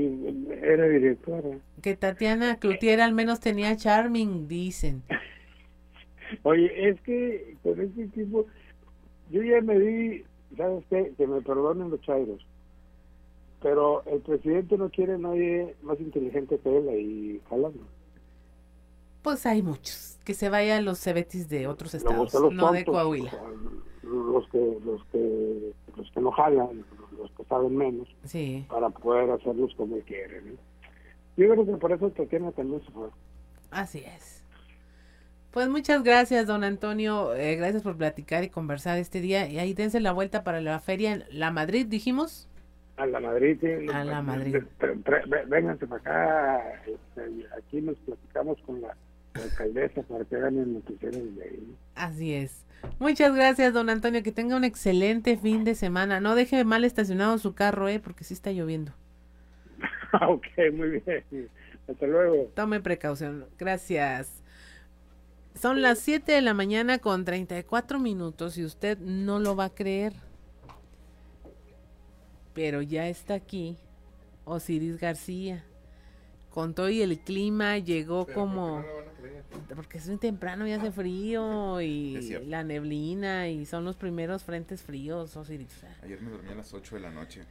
[0.63, 1.59] era directora.
[1.83, 5.03] Que Tatiana Cloutier al menos tenía charming, dicen.
[6.43, 8.45] Oye, es que con este tipo,
[9.31, 10.25] yo ya me di,
[10.57, 11.13] ¿sabes qué?
[11.17, 12.47] Que me perdonen los chairos,
[13.63, 17.81] pero el presidente no quiere a nadie más inteligente que él ahí jalando.
[19.23, 23.33] Pues hay muchos, que se vayan los cebetis de otros estados, no de Coahuila.
[24.03, 26.85] Los que, los que, los que no jalan,
[27.19, 28.65] los que saben menos, sí.
[28.69, 30.59] para poder hacerlos como quieren.
[31.37, 33.09] Yo creo que por eso Tatiana también se fue.
[33.71, 34.43] Así es.
[35.51, 37.35] Pues muchas gracias, don Antonio.
[37.35, 39.49] Eh, gracias por platicar y conversar este día.
[39.49, 42.49] Y ahí dense la vuelta para la feria en La Madrid, dijimos.
[42.97, 43.59] A la Madrid,
[43.93, 44.57] A la Madrid.
[45.47, 46.83] Vénganse para acá.
[46.87, 48.97] Este, aquí nos platicamos con la,
[49.35, 51.77] alcaldesa para que hagan el noticiero de ahí.
[51.95, 52.65] Así es.
[52.99, 54.23] Muchas gracias, don Antonio.
[54.23, 56.21] Que tenga un excelente fin de semana.
[56.21, 58.01] No deje mal estacionado su carro, ¿eh?
[58.01, 58.93] Porque sí está lloviendo.
[60.29, 61.51] ok, muy bien.
[61.89, 62.51] Hasta luego.
[62.55, 63.47] Tome precaución.
[63.59, 64.43] Gracias.
[65.55, 69.75] Son las 7 de la mañana con 34 minutos y usted no lo va a
[69.75, 70.13] creer.
[72.55, 73.77] Pero ya está aquí
[74.45, 75.65] Osiris García.
[76.51, 78.85] Con todo y el clima llegó como...
[79.75, 84.83] porque es muy temprano y hace frío y la neblina y son los primeros frentes
[84.83, 85.85] fríos, Osiris.
[86.03, 87.45] Ayer me dormí a las 8 de la noche.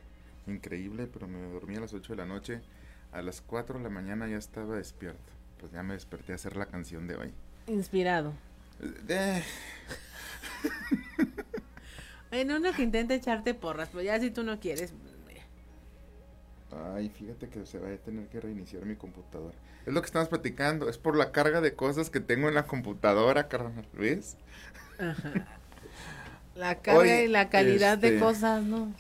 [0.48, 2.62] Increíble, pero me dormí a las 8 de la noche.
[3.12, 5.34] A las 4 de la mañana ya estaba despierto.
[5.60, 7.34] Pues ya me desperté a hacer la canción de hoy.
[7.68, 8.34] Inspirado.
[9.08, 9.43] Eh.
[12.32, 14.93] en uno que intenta echarte porras, pero ya si tú no quieres.
[16.72, 19.55] Ay, fíjate que se va a tener que reiniciar mi computadora.
[19.86, 22.65] Es lo que estamos platicando, es por la carga de cosas que tengo en la
[22.65, 24.38] computadora, carnal, ¿ves?
[26.55, 28.91] La carga y la calidad de este, cosas, ¿no?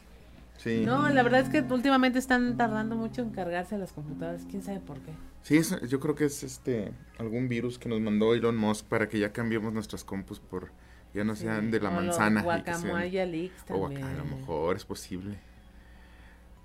[0.57, 0.83] Sí.
[0.85, 4.79] No, la verdad es que últimamente están tardando mucho en cargarse las computadoras, quién sabe
[4.79, 5.11] por qué.
[5.41, 9.17] Sí, yo creo que es este algún virus que nos mandó Elon Musk para que
[9.17, 10.69] ya cambiemos nuestras compus por
[11.13, 12.43] ya no sean de la manzana.
[12.43, 14.03] Guacamaya leaks también.
[14.03, 15.39] a lo mejor es posible.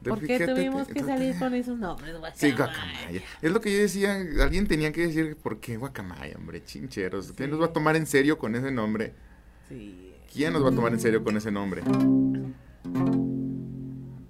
[0.02, 2.18] ¿Por qué tuvimos que salir con esos nombres?
[2.18, 2.34] Guacamaya.
[2.36, 3.22] Sí, guacamaya.
[3.40, 6.64] Es lo que yo decía, alguien tenía que decir, ¿por qué guacamaya, hombre?
[6.64, 7.32] Chincheros.
[7.36, 9.14] ¿Quién nos va a tomar en serio con ese nombre?
[9.68, 10.14] Sí.
[10.32, 11.82] ¿Quién nos va a tomar en serio con ese nombre?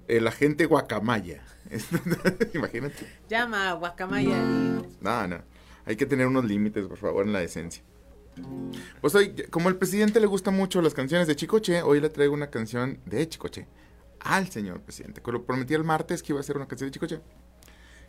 [0.07, 1.43] El agente guacamaya.
[2.53, 3.07] Imagínate.
[3.29, 4.37] Llama a Guacamaya.
[5.01, 5.41] No, no.
[5.85, 7.83] Hay que tener unos límites, por favor, en la decencia.
[9.01, 12.33] Pues hoy, como al presidente le gustan mucho las canciones de Chicoche, hoy le traigo
[12.33, 13.67] una canción de Chicoche
[14.23, 15.21] al señor presidente.
[15.25, 17.21] Lo prometí el martes que iba a hacer una canción de Chicoche.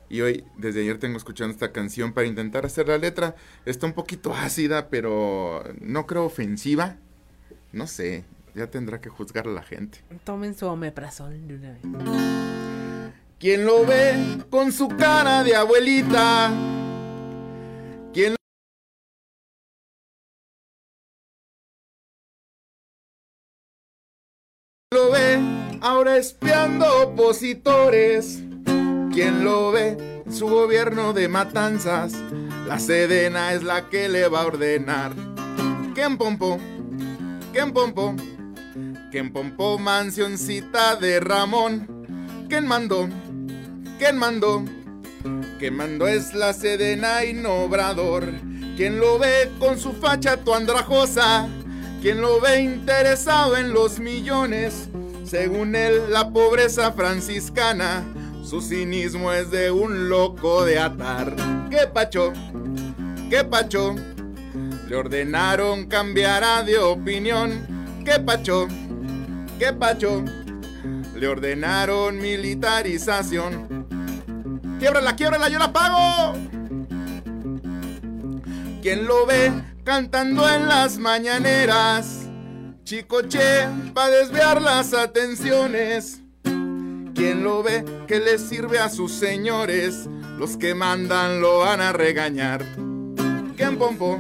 [0.08, 3.34] Y hoy, desde ayer, tengo escuchando esta canción para intentar hacer la letra.
[3.64, 6.96] Está un poquito ácida, pero no creo ofensiva.
[7.72, 10.00] No sé, ya tendrá que juzgar a la gente.
[10.24, 11.80] Tomen su omeprazol de una vez.
[13.38, 16.52] ¿Quién lo ve con su cara de abuelita?
[26.09, 28.42] Espiando opositores?
[29.12, 32.12] ¿Quién lo ve su gobierno de matanzas?
[32.66, 35.12] La Sedena es la que le va a ordenar.
[35.94, 36.59] ¿Quién pompo?
[37.52, 38.14] ¿Quién pompo?
[39.11, 42.46] ¿Quién pompo mansioncita de Ramón?
[42.48, 43.09] ¿Quién mandó?
[43.98, 44.64] ¿Quién mandó?
[45.59, 48.32] ¿Quién mandó es la Sedena y no Obrador?
[48.76, 51.48] ¿Quién lo ve con su facha tu andrajosa?
[52.02, 54.88] ¿Quién lo ve interesado en los millones?
[55.25, 58.05] Según él, la pobreza franciscana,
[58.45, 61.35] su cinismo es de un loco de atar.
[61.70, 62.33] ¿Qué pacho?
[63.31, 63.95] ¿Qué pacho?
[64.89, 67.66] Le ordenaron cambiar de opinión.
[68.05, 68.68] ¿Qué pacho?
[69.59, 70.22] ¿Qué pacho?
[71.16, 73.87] Le ordenaron militarización.
[74.79, 76.35] Quiebrala, quiebrala, yo la pago.
[78.83, 79.51] ¿Quién lo ve
[79.85, 82.24] cantando en las mañaneras?
[82.85, 86.20] Chicoche para desviar las atenciones.
[86.43, 90.07] ¿Quién lo ve que le sirve a sus señores?
[90.39, 92.62] Los que mandan lo van a regañar.
[93.57, 94.18] ¿Quién pompo?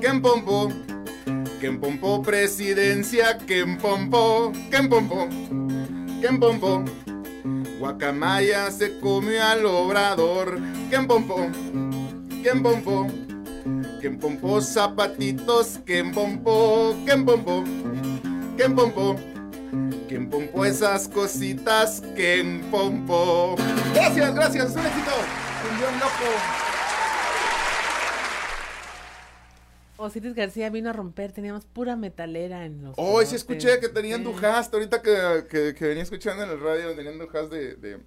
[0.00, 0.72] ¿Quién pompo?
[1.60, 3.36] ¿Quién pompo presidencia?
[3.46, 4.52] ¿Quién pompo?
[4.70, 5.28] ¿Quién pompo?
[6.20, 6.82] ¿Quién pompo?
[7.78, 10.58] Guacamaya se comió al obrador.
[10.88, 11.50] ¿Quién pompo?
[12.42, 13.06] ¿Quién pompo?
[14.06, 15.80] ¿Quién pompo zapatitos?
[15.84, 16.94] ¿Quién pompo?
[17.04, 17.64] ¿Quién pompo?
[18.56, 19.16] ¿Quién pompo?
[20.06, 22.04] ¿Quién pompo esas cositas?
[22.14, 23.56] ¿Quién pompo?
[23.94, 25.10] Gracias, gracias, un éxito.
[25.90, 26.12] Un loco.
[29.96, 32.94] Osiris García vino a romper, teníamos pura metalera en los.
[32.98, 36.94] Hoy oh, sí escuché que tenían Duhast, ahorita que, que, venía escuchando en el radio,
[36.94, 37.98] tenían Duhast de, de,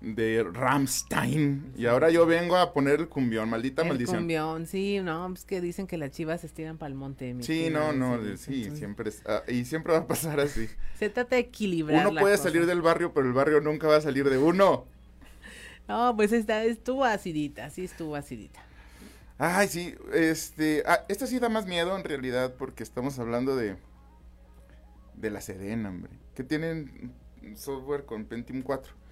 [0.00, 1.72] de Ramstein.
[1.76, 4.18] Y ahora yo vengo a poner el cumbión, maldita el maldición.
[4.18, 7.34] cumbión, sí, no, es que dicen que las chivas se estiran para el monte.
[7.40, 10.68] Sí, no, no, sí, siempre, ah, y siempre va a pasar así.
[10.98, 12.06] Se trata de equilibrar.
[12.06, 14.86] Uno puede salir del barrio, pero el barrio nunca va a salir de uno.
[15.88, 18.60] No, pues esta estuvo acidita, sí estuvo acidita.
[19.38, 23.76] Ay, sí, este, ah, esta sí da más miedo en realidad porque estamos hablando de
[25.14, 27.12] de la Sedena, hombre, que tienen
[27.54, 29.05] software con Pentium 4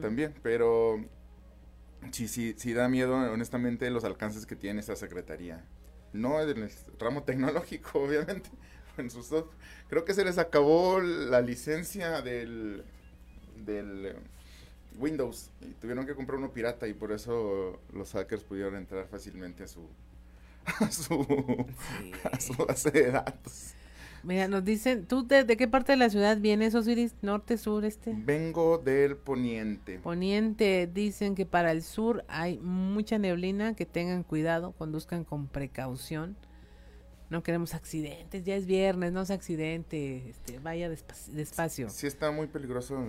[0.00, 1.04] también, pero
[2.12, 5.64] sí, sí, sí da miedo honestamente los alcances que tiene esa secretaría.
[6.12, 8.50] No en el ramo tecnológico, obviamente,
[8.96, 9.56] en su software.
[9.88, 12.84] Creo que se les acabó la licencia del
[13.56, 14.14] del
[14.98, 19.64] Windows y tuvieron que comprar uno pirata y por eso los hackers pudieron entrar fácilmente
[19.64, 19.88] a su
[20.80, 21.66] a su,
[22.30, 23.74] a su base de datos.
[24.22, 27.14] Mira, nos dicen, ¿tú de, de, qué parte de la ciudad vienes, Osiris?
[27.22, 28.14] ¿Norte, sur, este?
[28.16, 29.98] Vengo del poniente.
[29.98, 36.36] Poniente, dicen que para el sur hay mucha neblina, que tengan cuidado, conduzcan con precaución.
[37.30, 41.90] No queremos accidentes, ya es viernes, no es accidente, este, vaya despacio.
[41.90, 43.04] Sí, está muy peligroso,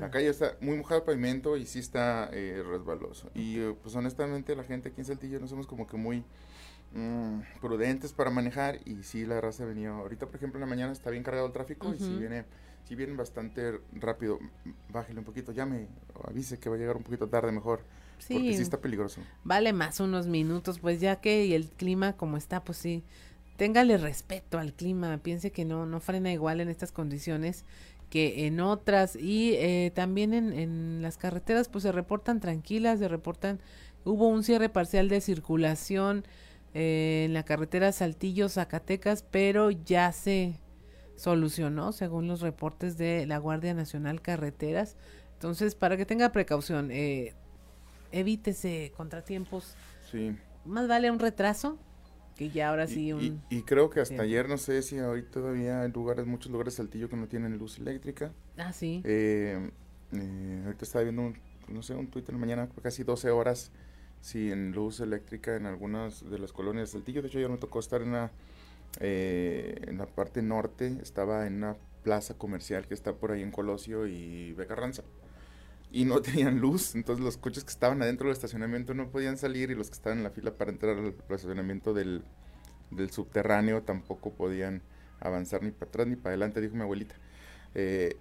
[0.00, 3.30] la calle está muy mojado el pavimento y sí está eh, resbaloso.
[3.34, 6.24] Y eh, pues honestamente la gente aquí en Saltillo no somos como que muy
[6.96, 9.94] mm, prudentes para manejar y sí la raza ha venido.
[9.94, 12.44] Ahorita por ejemplo en la mañana está bien cargado el tráfico y si viene,
[12.84, 14.38] si viene bastante rápido,
[14.92, 17.80] bájale un poquito, llame o avise que va a llegar un poquito tarde mejor.
[18.18, 19.20] Sí, porque sí está peligroso.
[19.44, 23.04] Vale más unos minutos, pues ya que y el clima como está, pues sí
[23.56, 27.64] téngale respeto al clima, piense que no, no frena igual en estas condiciones
[28.10, 33.08] que en otras y eh, también en, en, las carreteras pues se reportan tranquilas, se
[33.08, 33.58] reportan,
[34.04, 36.24] hubo un cierre parcial de circulación
[36.74, 40.60] eh, en la carretera Saltillo Zacatecas, pero ya se
[41.16, 44.96] solucionó según los reportes de la Guardia Nacional Carreteras.
[45.34, 47.34] Entonces, para que tenga precaución, eh,
[48.12, 49.74] evítese contratiempos.
[50.10, 50.36] Sí.
[50.64, 51.78] Más vale un retraso
[52.36, 53.42] que ya ahora sí un...
[53.48, 57.08] y, creo que hasta ayer no sé si hoy todavía hay lugares muchos lugares Saltillo
[57.08, 59.70] que no tienen luz eléctrica ah sí eh,
[60.12, 61.38] eh, ahorita estaba viendo un,
[61.68, 63.72] no sé un Twitter mañana casi 12 horas
[64.20, 67.78] sin luz eléctrica en algunas de las colonias de Saltillo de hecho ya me tocó
[67.78, 68.30] estar en una
[69.00, 70.98] eh, en la parte norte.
[71.02, 75.02] Estaba en una plaza comercial que está por ahí en Colosio y Becarranza
[75.90, 79.70] y no tenían luz, entonces los coches que estaban adentro del estacionamiento no podían salir
[79.70, 82.22] y los que estaban en la fila para entrar al estacionamiento del,
[83.10, 84.82] subterráneo tampoco podían
[85.20, 87.16] avanzar ni para atrás ni para adelante, dijo mi abuelita.
[87.74, 88.16] Eh,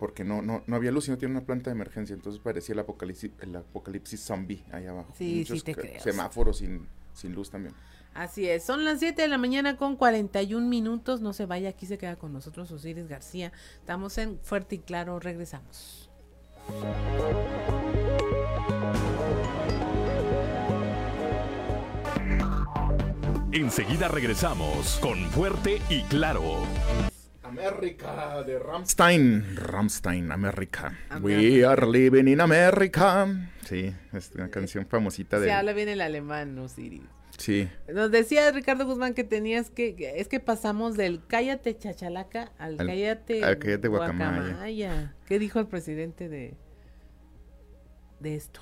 [0.00, 2.72] porque no, no, no había luz y no tiene una planta de emergencia, entonces parecía
[2.72, 5.12] el apocalipsis, el apocalipsis zombie ahí abajo.
[5.16, 6.00] Sí, sí te creo.
[6.00, 7.74] Semáforos sin, sin luz también.
[8.14, 11.84] Así es, son las 7 de la mañana con 41 minutos, no se vaya, aquí
[11.84, 16.10] se queda con nosotros Osiris García, estamos en Fuerte y Claro, regresamos.
[23.52, 26.64] Enseguida regresamos con Fuerte y Claro.
[27.50, 29.56] América de Ramstein.
[29.56, 30.96] Ramstein, América.
[31.20, 33.26] We are living in America.
[33.64, 35.46] Sí, es una canción famosita de.
[35.46, 37.02] Se habla bien el alemán, ¿no, Siri?
[37.38, 37.68] Sí.
[37.92, 43.42] Nos decía Ricardo Guzmán que tenías que, es que pasamos del cállate chachalaca al, cállate,
[43.42, 45.16] al cállate guacamaya.
[45.26, 46.54] ¿Qué dijo el presidente de,
[48.20, 48.60] de esto?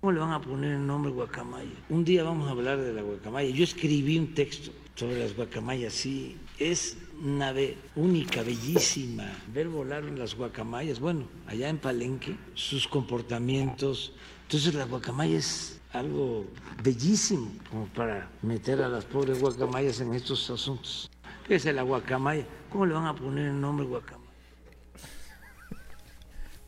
[0.00, 1.68] ¿Cómo le van a poner el nombre guacamaya?
[1.90, 3.50] Un día vamos a hablar de la guacamaya.
[3.50, 6.38] Yo escribí un texto sobre las guacamayas, sí.
[6.58, 9.30] Es una ave única, bellísima.
[9.52, 14.14] Ver volar las guacamayas, bueno, allá en Palenque, sus comportamientos.
[14.44, 16.46] Entonces la guacamaya es algo
[16.82, 21.10] bellísimo como para meter a las pobres guacamayas en estos asuntos.
[21.46, 22.46] ¿Qué es la guacamaya?
[22.70, 24.19] ¿Cómo le van a poner el nombre guacamaya?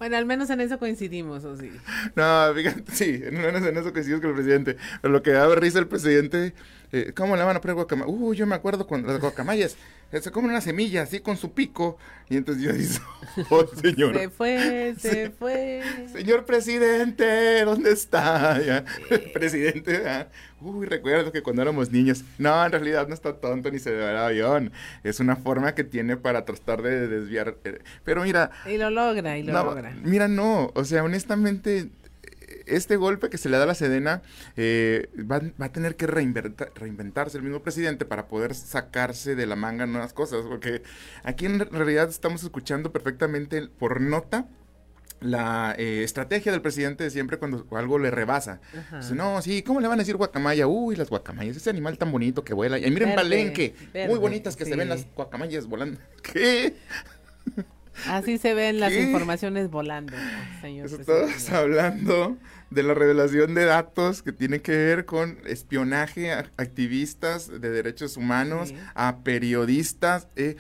[0.02, 1.70] Bueno, al menos en eso coincidimos, ¿o sí?
[2.16, 4.76] No, fíjate, sí, al menos en eso coincidimos con el presidente.
[5.00, 6.54] Pero lo que da risa el presidente,
[6.90, 8.10] eh, ¿cómo le van a poner guacamaya?
[8.10, 9.76] Uh, yo me acuerdo cuando las guacamayas
[10.20, 11.96] se comen una semilla así con su pico.
[12.28, 14.18] Y entonces yo digo, oh, señor.
[14.18, 15.82] Se fue, se fue.
[16.12, 18.84] Señor presidente, ¿dónde está?
[19.32, 20.28] presidente, ¿ah?
[20.60, 22.24] uy, recuerdo que cuando éramos niños.
[22.38, 24.72] No, en realidad no está tonto ni se ve el avión.
[25.02, 27.56] Es una forma que tiene para tratar de desviar.
[27.64, 28.50] Eh, pero mira.
[28.66, 29.94] Y lo logra, y lo logra.
[30.02, 31.90] Mira, no, o sea, honestamente
[32.66, 34.22] este golpe que se le da a la Sedena
[34.56, 39.86] eh, va, a tener que reinventarse el mismo presidente para poder sacarse de la manga
[39.86, 40.82] nuevas cosas, porque
[41.22, 44.46] aquí en realidad estamos escuchando perfectamente por nota
[45.22, 48.60] la eh, estrategia del presidente de siempre cuando algo le rebasa.
[49.14, 50.66] no, sí, ¿cómo le van a decir guacamaya?
[50.66, 52.78] Uy, las guacamayas, ese animal tan bonito que vuela.
[52.78, 53.74] Y miren Palenque,
[54.08, 56.00] muy bonitas que se ven las guacamayas volando.
[56.22, 56.74] ¿Qué?
[58.06, 60.12] Así se ven las informaciones volando,
[60.60, 60.86] señor.
[60.86, 62.36] Estamos hablando
[62.70, 68.16] de la revelación de datos que tiene que ver con espionaje a activistas de derechos
[68.16, 70.28] humanos, a periodistas.
[70.36, 70.56] Eh,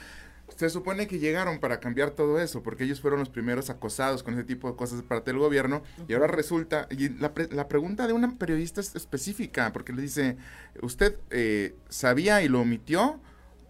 [0.56, 4.34] se supone que llegaron para cambiar todo eso, porque ellos fueron los primeros acosados con
[4.34, 8.06] ese tipo de cosas de parte del gobierno, y ahora resulta, y la, la, pregunta
[8.06, 10.36] de una periodista es específica, porque le dice,
[10.82, 13.20] ¿usted eh, sabía y lo omitió?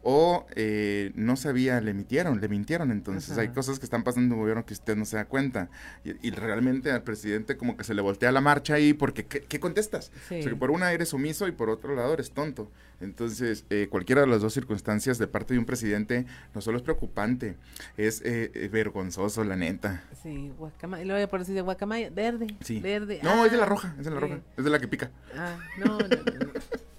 [0.02, 2.90] O eh, no sabía, le emitieron, le mintieron.
[2.90, 5.68] Entonces hay cosas que están pasando en el gobierno que usted no se da cuenta.
[6.04, 10.10] Y, realmente al presidente como que se le voltea la marcha ahí porque ¿qué, contestas?
[10.58, 12.70] por una eres omiso y por otro lado eres tonto.
[13.00, 16.82] Entonces eh, cualquiera de las dos circunstancias de parte de un presidente no solo es
[16.82, 17.56] preocupante,
[17.96, 20.02] es eh, vergonzoso, la neta.
[20.22, 22.80] Sí, guacamaya, lo voy a poner de guacamaya, verde, sí.
[22.80, 23.20] verde.
[23.22, 25.10] No, es de la ah, roja, es de la roja, es de la que pica.
[25.36, 26.08] Ah, no, no.
[26.08, 26.52] no.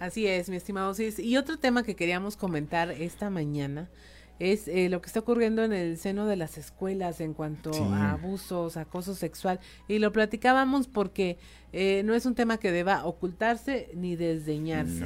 [0.00, 1.18] Así es, mi estimado Cis.
[1.18, 3.90] Y otro tema que queríamos comentar esta mañana
[4.38, 8.12] es eh, lo que está ocurriendo en el seno de las escuelas en cuanto a
[8.12, 9.60] abusos, acoso sexual.
[9.88, 11.36] Y lo platicábamos porque
[11.74, 15.04] eh, no es un tema que deba ocultarse ni desdeñarse.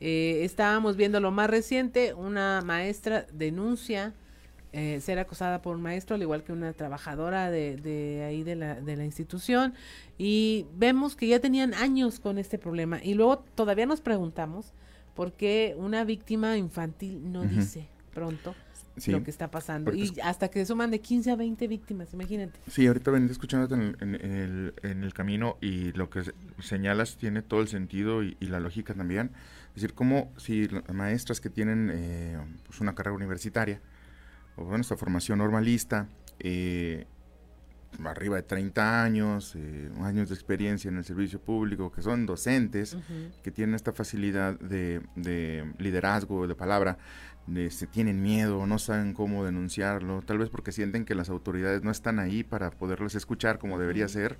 [0.00, 4.14] Eh, estábamos viendo lo más reciente, una maestra denuncia
[4.72, 8.80] ser acosada por un maestro, al igual que una trabajadora de, de ahí de la,
[8.80, 9.74] de la institución,
[10.18, 13.00] y vemos que ya tenían años con este problema.
[13.02, 14.72] Y luego todavía nos preguntamos
[15.14, 18.54] por qué una víctima infantil no dice pronto
[19.06, 19.92] lo que está pasando.
[19.94, 22.58] Y hasta que suman de 15 a 20 víctimas, imagínate.
[22.68, 26.22] Sí, ahorita venía escuchándote en, el, en el camino y lo que
[26.60, 29.30] señalas tiene todo el sentido y, la lógica también.
[29.68, 33.80] Es decir, como si las maestras que tienen eh, pues una carrera universitaria,
[34.60, 36.08] o bueno, esta formación normalista,
[36.38, 37.06] eh,
[38.04, 42.96] arriba de 30 años, eh, años de experiencia en el servicio público, que son docentes,
[43.42, 46.98] que tienen esta facilidad de, de liderazgo, de palabra,
[47.70, 51.90] se tienen miedo, no saben cómo denunciarlo, tal vez porque sienten que las autoridades no
[51.90, 54.38] están ahí para poderles escuchar como debería ser,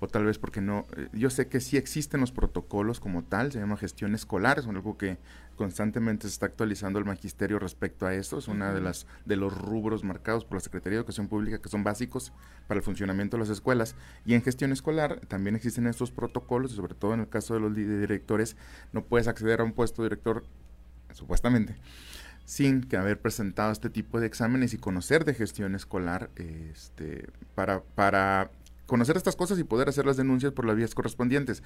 [0.00, 3.52] o tal vez porque no, eh, yo sé que sí existen los protocolos como tal,
[3.52, 5.18] se llama gestión escolar, es algo que
[5.56, 9.56] constantemente se está actualizando el magisterio respecto a esto, es una de las de los
[9.56, 12.32] rubros marcados por la Secretaría de Educación Pública que son básicos
[12.68, 13.96] para el funcionamiento de las escuelas.
[14.24, 17.60] Y en gestión escolar también existen estos protocolos y sobre todo en el caso de
[17.60, 18.56] los directores
[18.92, 20.44] no puedes acceder a un puesto de director
[21.12, 21.74] supuestamente
[22.48, 27.82] sin que haber presentado este tipo de exámenes y conocer de gestión escolar este, para,
[27.82, 28.50] para
[28.88, 31.62] conocer estas cosas y poder hacer las denuncias por las vías correspondientes.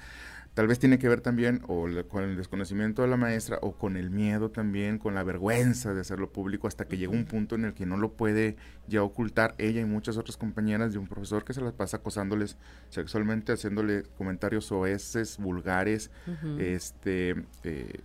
[0.53, 3.95] Tal vez tiene que ver también o con el desconocimiento de la maestra o con
[3.95, 7.63] el miedo también, con la vergüenza de hacerlo público hasta que llega un punto en
[7.63, 11.45] el que no lo puede ya ocultar ella y muchas otras compañeras de un profesor
[11.45, 12.57] que se las pasa acosándoles
[12.89, 16.11] sexualmente, haciéndole comentarios oeces, vulgares,
[16.59, 17.45] este...
[17.63, 18.01] Eh,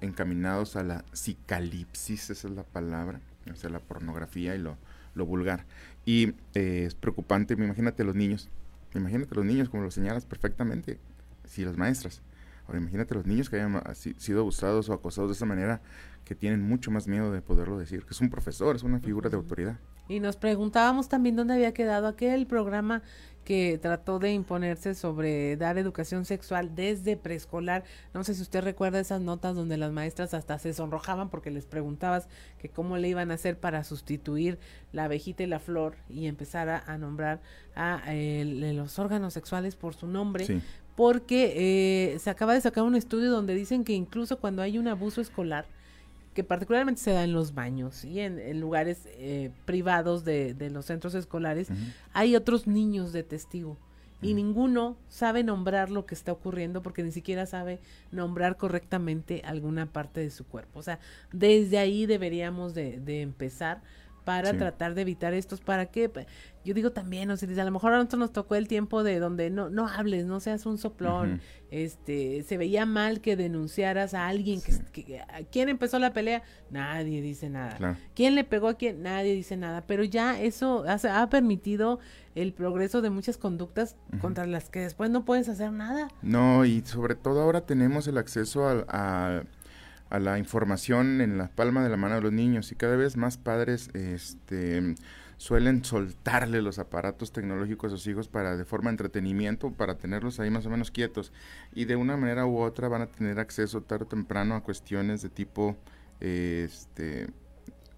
[0.00, 4.76] encaminados a la psicalipsis, esa es la palabra, o sea, la pornografía y lo,
[5.14, 5.64] lo vulgar.
[6.04, 8.48] Y eh, es preocupante, imagínate los niños,
[8.94, 10.98] imagínate los niños, como lo señalas perfectamente,
[11.44, 12.22] si las maestras.
[12.66, 15.80] Ahora imagínate los niños que hayan sido abusados o acosados de esa manera,
[16.24, 19.28] que tienen mucho más miedo de poderlo decir, que es un profesor, es una figura
[19.28, 19.78] de autoridad.
[20.08, 23.02] Y nos preguntábamos también dónde había quedado aquel programa
[23.44, 27.84] que trató de imponerse sobre dar educación sexual desde preescolar.
[28.14, 31.66] No sé si usted recuerda esas notas donde las maestras hasta se sonrojaban porque les
[31.66, 34.58] preguntabas que cómo le iban a hacer para sustituir
[34.92, 37.40] la abejita y la flor y empezar a, nombrar
[37.74, 40.46] a los órganos sexuales por su nombre.
[40.96, 44.86] Porque eh, se acaba de sacar un estudio donde dicen que incluso cuando hay un
[44.86, 45.64] abuso escolar,
[46.40, 51.14] que particularmente se da en los baños y en, lugares eh, privados de, los centros
[51.14, 51.68] escolares,
[52.14, 53.76] hay otros niños de testigo
[54.22, 57.78] y ninguno sabe nombrar lo que está ocurriendo porque ni siquiera sabe
[58.10, 60.78] nombrar correctamente alguna parte de su cuerpo.
[60.78, 60.98] O sea,
[61.30, 63.82] desde ahí deberíamos de, de empezar
[64.24, 66.10] para tratar de evitar estos, ¿para qué?
[66.64, 69.18] Yo digo también, o sea, a lo mejor a nosotros nos tocó el tiempo de
[69.18, 71.40] donde no, no hables, no seas un soplón,
[71.70, 74.60] este, se veía mal que denunciaras a alguien,
[74.92, 76.42] que, ¿quién empezó la pelea?
[76.70, 77.98] Nadie dice nada.
[78.14, 79.02] ¿Quién le pegó a quién?
[79.02, 81.98] Nadie dice nada, pero ya eso ha, permitido
[82.34, 86.08] el progreso de muchas conductas contra las que después no puedes hacer nada.
[86.20, 89.44] No, y sobre todo ahora tenemos el acceso a
[90.10, 92.70] a la información en la palma de la mano de los niños.
[92.72, 94.94] Y cada vez más padres este,
[95.36, 100.40] suelen soltarle los aparatos tecnológicos a sus hijos para de forma de entretenimiento, para tenerlos
[100.40, 101.32] ahí más o menos quietos.
[101.72, 105.22] Y de una manera u otra van a tener acceso tarde o temprano a cuestiones
[105.22, 105.76] de tipo
[106.18, 107.28] este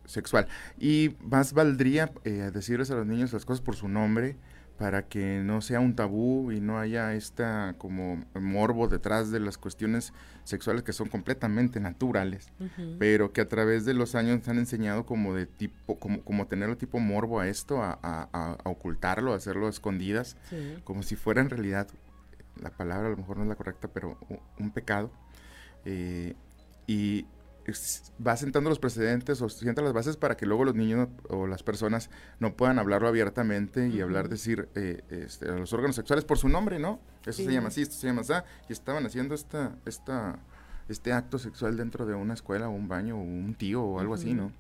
[0.04, 0.46] sexual.
[0.78, 4.36] Y más valdría eh, decirles a los niños las cosas por su nombre
[4.82, 9.56] para que no sea un tabú y no haya esta como morbo detrás de las
[9.56, 12.50] cuestiones sexuales que son completamente naturales,
[12.98, 16.76] pero que a través de los años han enseñado como de tipo, como, como tenerlo
[16.76, 20.36] tipo morbo a esto, a, ocultarlo, a hacerlo a escondidas,
[20.82, 21.86] como si fuera en realidad,
[22.60, 24.18] la palabra a lo mejor no es la correcta, pero
[24.58, 25.12] un, pecado.
[25.84, 26.34] Eh,
[26.88, 27.24] y
[28.24, 31.62] va sentando los precedentes o sienta las bases para que luego los niños o las
[31.62, 32.10] personas
[32.40, 36.48] no puedan hablarlo abiertamente y hablar, decir eh, este, a los órganos sexuales por su
[36.48, 37.00] nombre, ¿no?
[37.24, 38.32] Eso se llama así, esto se llama así,
[38.68, 40.38] y estaban haciendo esta, esta,
[40.88, 44.14] este acto sexual dentro de una escuela o un baño o un tío o algo
[44.14, 44.52] así, ¿no?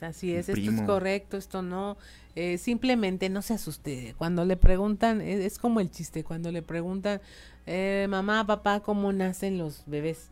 [0.00, 1.96] Así es, esto es correcto, esto no.
[2.36, 4.14] Eh, simplemente no se asuste.
[4.16, 7.20] Cuando le preguntan, es, es como el chiste, cuando le preguntan,
[7.66, 10.30] eh, mamá, papá, ¿cómo nacen los bebés?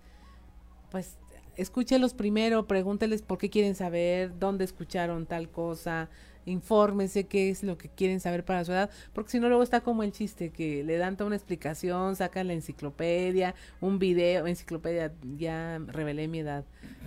[0.90, 1.16] Pues
[1.56, 6.08] escúchelos primero, pregúnteles por qué quieren saber, dónde escucharon tal cosa,
[6.46, 9.80] infórmese qué es lo que quieren saber para su edad, porque si no luego está
[9.80, 15.12] como el chiste, que le dan toda una explicación, sacan la enciclopedia, un video, enciclopedia,
[15.36, 16.64] ya revelé mi edad,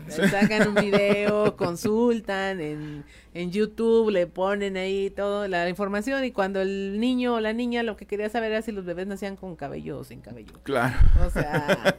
[0.07, 3.03] sacan un video, consultan en,
[3.33, 7.83] en YouTube, le ponen ahí toda la información y cuando el niño o la niña
[7.83, 10.53] lo que quería saber era si los bebés nacían con cabello o sin cabello.
[10.63, 10.95] Claro.
[11.25, 11.97] O sea,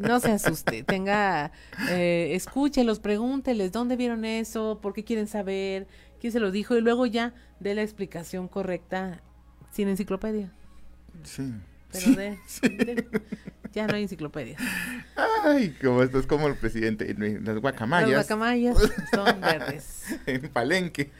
[0.00, 1.52] no se asuste, tenga,
[1.90, 4.78] eh, escúchelos, pregúnteles, ¿dónde vieron eso?
[4.80, 5.86] ¿Por qué quieren saber?
[6.20, 9.22] Quién se lo dijo y luego ya dé la explicación correcta
[9.70, 10.52] sin enciclopedia.
[11.24, 11.54] Sí.
[11.92, 13.08] Pero de,
[13.72, 14.56] ya no hay enciclopedia.
[15.44, 18.10] Ay, como esto es como el presidente, las guacamayas.
[18.10, 18.76] Las guacamayas
[19.12, 20.18] son verdes.
[20.26, 21.10] en Palenque.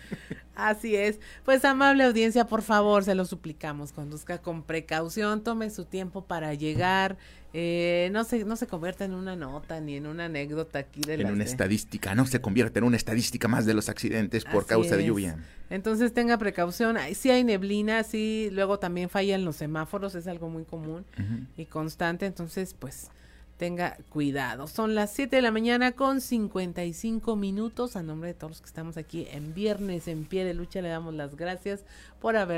[0.54, 1.20] Así es.
[1.44, 6.54] Pues amable audiencia, por favor, se lo suplicamos, conduzca con precaución, tome su tiempo para
[6.54, 7.16] llegar,
[7.54, 11.14] eh, no se no se convierta en una nota ni en una anécdota aquí de
[11.14, 14.96] en una estadística, no se convierte en una estadística más de los accidentes por causa
[14.96, 15.38] de lluvia.
[15.70, 16.96] Entonces tenga precaución.
[17.14, 21.04] Si hay neblina, sí, luego también fallan los semáforos, es algo muy común
[21.56, 22.26] y constante.
[22.26, 23.10] Entonces, pues
[23.58, 24.68] tenga cuidado.
[24.68, 27.96] Son las 7 de la mañana con 55 minutos.
[27.96, 30.88] A nombre de todos los que estamos aquí en Viernes en Pie de Lucha, le
[30.88, 31.84] damos las gracias
[32.20, 32.56] por haber